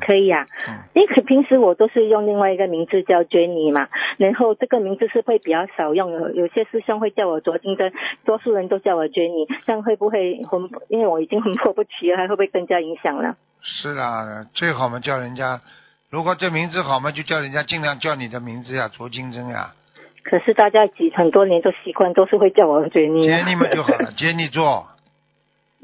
[0.00, 0.46] 可以呀，
[0.94, 7.92] 因为平时我都是用另外一个名字叫 Jenny 嘛，然后这个名字是会比较少用，有有些师兄会叫我卓金珍，
[8.24, 10.68] 多数人都叫我 Jenny，这样会不会魂？
[10.88, 13.36] 因为我已经魂魄不齐了，还会不会更加影响了？
[13.60, 15.60] 是啊，最好嘛叫人家，
[16.10, 19.72] 如果这名字好嘛，就叫人家尽量叫你的名字呀，卓金珍呀。
[20.24, 23.26] 可是大家几很多年都习惯，都是会叫我 Jenny。
[23.26, 24.86] Jenny 嘛就好了， Jenny 做。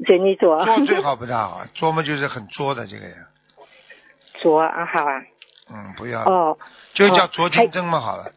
[0.03, 0.63] Jenny 做。
[0.65, 3.15] 做最好不大好，做嘛就是很作的这个人。
[4.45, 5.19] 卓啊，好啊。
[5.73, 6.21] 嗯，不要。
[6.23, 6.57] 哦。
[6.93, 8.31] 就叫卓金珍嘛，好了。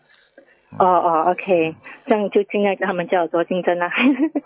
[0.79, 1.75] 哦哦，OK，
[2.07, 3.87] 这样就尽量叫他们叫卓金珍啦。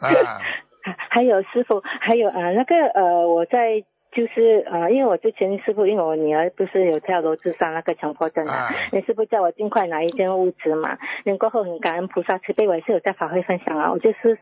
[0.01, 0.41] 啊。
[1.11, 3.85] 还有师傅，还有啊，那个呃，我在。
[4.13, 10.99] 就是呃，因为我之前师傅，因为我女儿不是有跳楼自杀那个强迫症啊，你师傅叫我尽快拿一间屋子嘛。
[11.25, 13.91] 那过后很感恩菩萨慈悲，我也是有在法会分享啊。
[13.91, 14.39] 我就是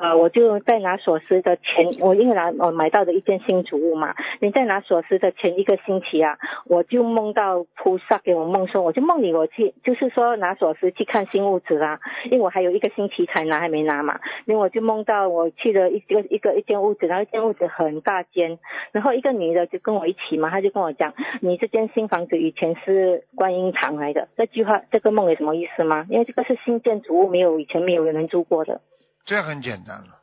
[0.00, 4.12] 呃，我就在拿锁匙的前，我因为拿我买到的一间新主屋嘛。
[4.40, 12.00] 你在拿锁匙的前一个星期啊，我就梦到菩萨给我梦说，我就梦里我去，就是说拿锁匙去看新屋子啦。
[12.24, 14.18] 因为我还有一个星期才拿，还没拿嘛。
[14.46, 18.58] 因为我就梦到我去了一个一个一间屋子，然后一间屋子很大间，
[18.90, 19.11] 然后。
[19.14, 24.28] 一个女的就跟我一起嘛，她就跟我讲，你这间新房子以前是观音堂来的。
[24.36, 26.06] 这句话，这个梦有什么意思吗？
[26.08, 28.80] 因为这个是新建筑物，没有以前没有人住过的。
[29.24, 30.18] 这很简单了。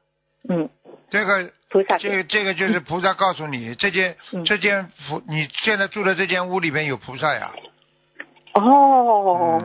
[0.49, 0.69] 嗯。
[1.09, 4.15] 这个菩萨，这个这个就是菩萨告诉你，这间
[4.45, 7.51] 这间佛，你现在住的这间屋里面有菩萨呀。
[8.53, 9.61] 哦。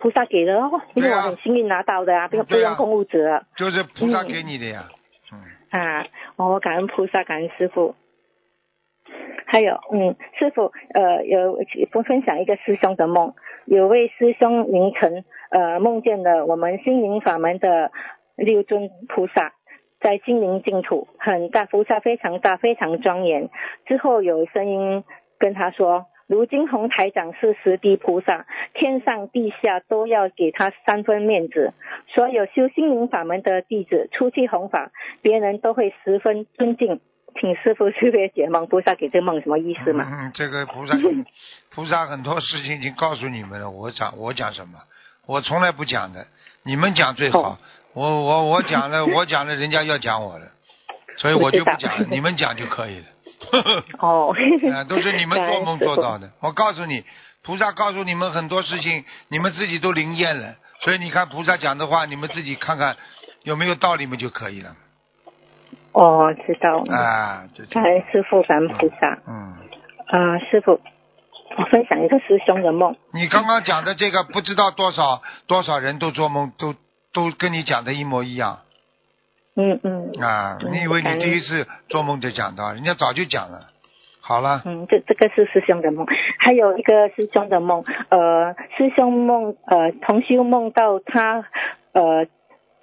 [0.00, 0.52] 菩萨给的，
[0.94, 3.42] 因为我很幸运拿到的啊，不用不用空屋子。
[3.56, 4.88] 就是菩萨给你的呀。
[5.32, 5.40] 嗯。
[5.70, 6.06] 啊，
[6.36, 7.96] 我感恩菩萨，感恩师傅。
[9.46, 11.58] 还有，嗯，师傅，呃，有
[11.92, 13.34] 分分享一个师兄的梦，
[13.66, 17.92] 有位师兄凌晨，呃，梦见了我们心灵法门的
[18.36, 19.52] 六尊菩萨
[20.00, 23.48] 在心灵净土，很大菩萨，非常大，非常庄严。
[23.86, 25.04] 之后有声音
[25.38, 31.74] 跟他说，如今红台长是十地菩萨，天上地下都要给他三分面子，
[32.08, 34.90] 所有修心灵法门的弟子出去弘法，
[35.22, 37.00] 别人都会十分尊敬。
[37.40, 40.06] 请师傅特别解梦，菩萨给这梦什么意思嘛？
[40.10, 40.96] 嗯，这个菩萨，
[41.74, 43.70] 菩萨很多事情已经告诉你们了。
[43.70, 44.78] 我讲，我讲什么？
[45.26, 46.26] 我从来不讲的，
[46.64, 47.58] 你们讲最好。
[47.94, 50.46] 我我我讲了， 我讲了，人家要讲我了，
[51.18, 53.04] 所以我就不讲了，你们讲就可以了。
[53.98, 54.34] 哦。
[54.72, 56.30] 啊，都是你们做梦做到的。
[56.40, 57.04] 我告诉你，
[57.42, 60.54] 菩萨告诉你们很多事情，你们自己都灵验了。
[60.80, 62.96] 所以你看菩萨讲的话，你们自己看看
[63.42, 64.76] 有没有道理嘛就可以了。
[65.94, 66.92] 哦，知道了。
[66.92, 69.16] 啊，感恩师傅，感恩菩萨。
[69.28, 69.54] 嗯。
[70.06, 70.80] 啊，师傅，
[71.56, 72.96] 我分享一个师兄的梦。
[73.12, 76.74] 你刚刚讲的这个，不知道多少多少人都做梦，都
[77.12, 78.58] 都跟你讲的一模一样。
[79.54, 80.10] 嗯嗯。
[80.20, 83.70] 啊，你以为你第一次做梦就讲到，人家早就讲了。
[84.20, 84.62] 好了。
[84.64, 86.04] 嗯，这这个是师兄的梦，
[86.38, 91.44] 还有一个师兄的梦，呃，师兄梦，呃，同修梦到他，
[91.92, 92.26] 呃。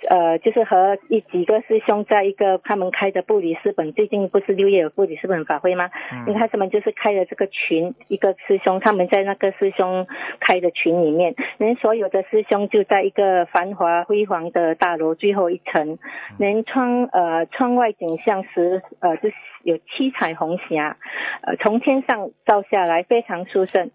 [0.10, 5.90] 呃，就是和一几个师兄在一个他们开的布里斯本，最近不是六月有布里斯本法会吗？
[6.28, 6.34] 嗯。
[6.52, 10.08] 他们就是开了这个群，一个师兄他们在那个师兄
[10.40, 16.00] 开的群里面，人所有的师兄就在一个繁华辉煌的大楼最后一层，
[16.38, 20.98] 连窗呃窗外景象时呃就是有七彩虹霞，
[21.44, 23.92] 呃从天上照下来非常殊胜。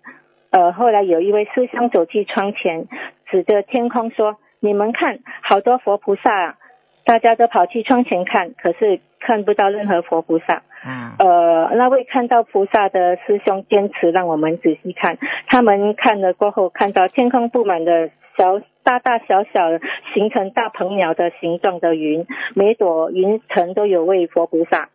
[0.50, 2.86] 呃后来有一位师兄走去窗前，
[3.28, 4.38] 指着天空说。
[4.66, 6.56] 你们看，好多佛菩萨，
[7.04, 10.64] 大家都跑去窗前看，可是看不到任何佛菩萨。
[10.84, 11.12] 嗯。
[11.18, 19.78] 呃，那位看到菩萨的师兄坚持让我们仔细看，他们看了过后，看到天空布满的小大大小小
[20.12, 24.88] 形成大鹏鸟的形状的云，每朵云层都有位佛菩萨，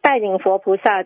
[0.00, 1.04] 带领佛菩萨。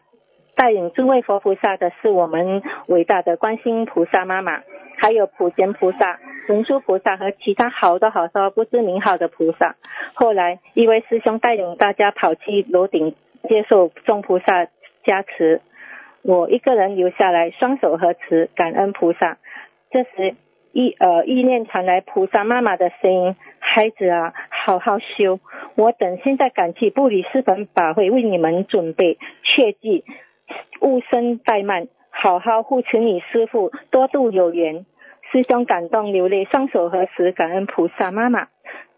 [0.57, 4.61] 带领诸位佛菩萨的是我们伟大的观世音菩萨妈妈，
[4.99, 6.19] 还有普贤菩萨、
[6.49, 9.77] 文殊菩萨和其他好多好多不知名号的菩萨。
[10.15, 13.15] 后来一位师兄带领大家跑去楼顶
[13.49, 14.67] 接受众菩萨
[15.05, 15.61] 加持，
[16.23, 19.39] 我一个人留下来，双手合十感恩菩萨。
[19.91, 20.35] 这时
[20.73, 25.41] 意呃意念传来菩萨妈妈的声音：“孩子啊，好好修，
[25.77, 30.05] 我等现在赶去布里斯本法会为你们准备，切记
[30.81, 34.85] 勿生怠慢，好好护持你师傅，多度有缘。”
[35.33, 38.49] 师兄感动流泪，双手合十感恩菩萨妈妈。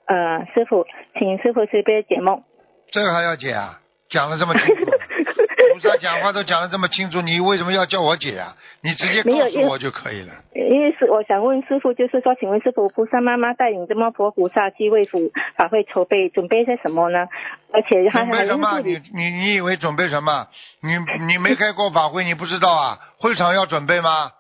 [0.07, 0.87] 呃，师傅，
[1.18, 2.43] 请师傅随便解梦。
[2.91, 3.78] 这个还要解啊？
[4.09, 4.85] 讲的这么清楚，
[5.72, 8.55] 菩萨讲话都讲的这么清楚，你为什么要叫我解啊？
[8.83, 10.33] 你直接告诉我就可以了。
[10.55, 17.26] 因为是我想问师傅，就是说，请问师傅，菩萨妈妈带领这么多菩萨去为府法会筹备，准备些什么呢？
[17.72, 18.68] 而且还还准备什么？
[18.68, 20.47] 还你你你以为准备什么？
[20.83, 22.99] 你你没开过法会，你不知道啊？
[23.18, 24.33] 会场要准备吗？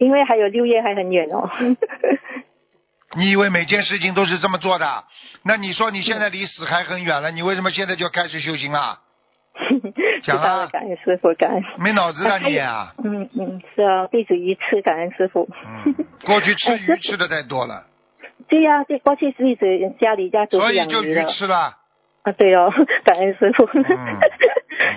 [0.00, 1.48] 因为还有六月还很远哦。
[3.16, 5.04] 你以为每件事情都是这么做的？
[5.44, 8.98] 那你说你现在离死还很远了，你为什么现在就开始修行 啊？
[10.22, 11.62] 讲啊感恩师傅，感恩。
[11.78, 12.94] 没脑子啊你啊！
[13.04, 15.48] 嗯嗯，是啊，弟子愚痴，感恩师傅。
[15.84, 15.94] 嗯，
[16.24, 17.84] 过去吃呃鱼吃的太多了，
[18.48, 21.76] 对呀、对，过去是一直家里家族是所以就鱼吃了。
[22.22, 22.72] 啊，对哦，
[23.04, 23.68] 感恩师傅。
[23.74, 23.84] 嗯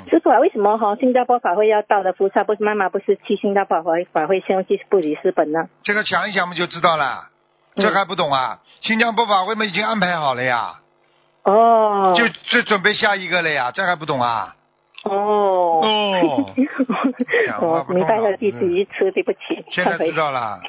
[0.10, 5.68] 师傅啊，为什么哈、新加坡法会要到的菩萨不是妈妈不是去新加坡法会法会先去布里斯本呢？
[5.84, 7.30] 这个想一想嘛就知道了，
[7.76, 8.60] 嗯这还不懂啊？
[8.82, 10.76] 新加坡法会们已经安排好了呀，
[11.44, 14.56] 哦，就就准备下一个了呀，这还不懂啊？
[15.04, 15.82] 哦。
[15.84, 16.46] 哦
[17.62, 20.14] 我明白了，弟子愚痴，对不起，现在知。
[20.14, 20.62] 道了。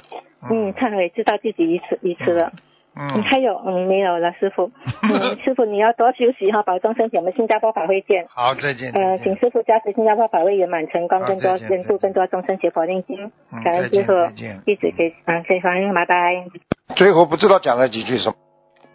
[0.50, 2.50] 嗯，忏悔，知道自己一次一次了。
[2.52, 2.58] 嗯，
[2.96, 4.70] 嗯，还有，嗯，没有了，师傅。
[5.02, 7.16] 嗯，师傅你要多休息哈，保重身体。
[7.16, 8.26] 我们新加坡法会见。
[8.28, 8.92] 好，再见。
[8.92, 13.62] 呃，请师傅加持新加坡法会圆满成功，更多人度更多众生学佛念经嗯。
[13.64, 16.46] 感恩师傅再见，弟子给嗯，给欢迎，拜拜。
[16.94, 18.34] 最后不知道讲了几句什么。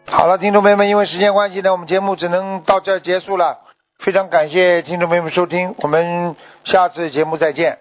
[0.08, 3.60] 好了，听众朋友们，因为时间关系呢，我们节目只能到这儿结束了。
[4.00, 7.80] 非常感谢听众朋友们收听，我们下次节目再见。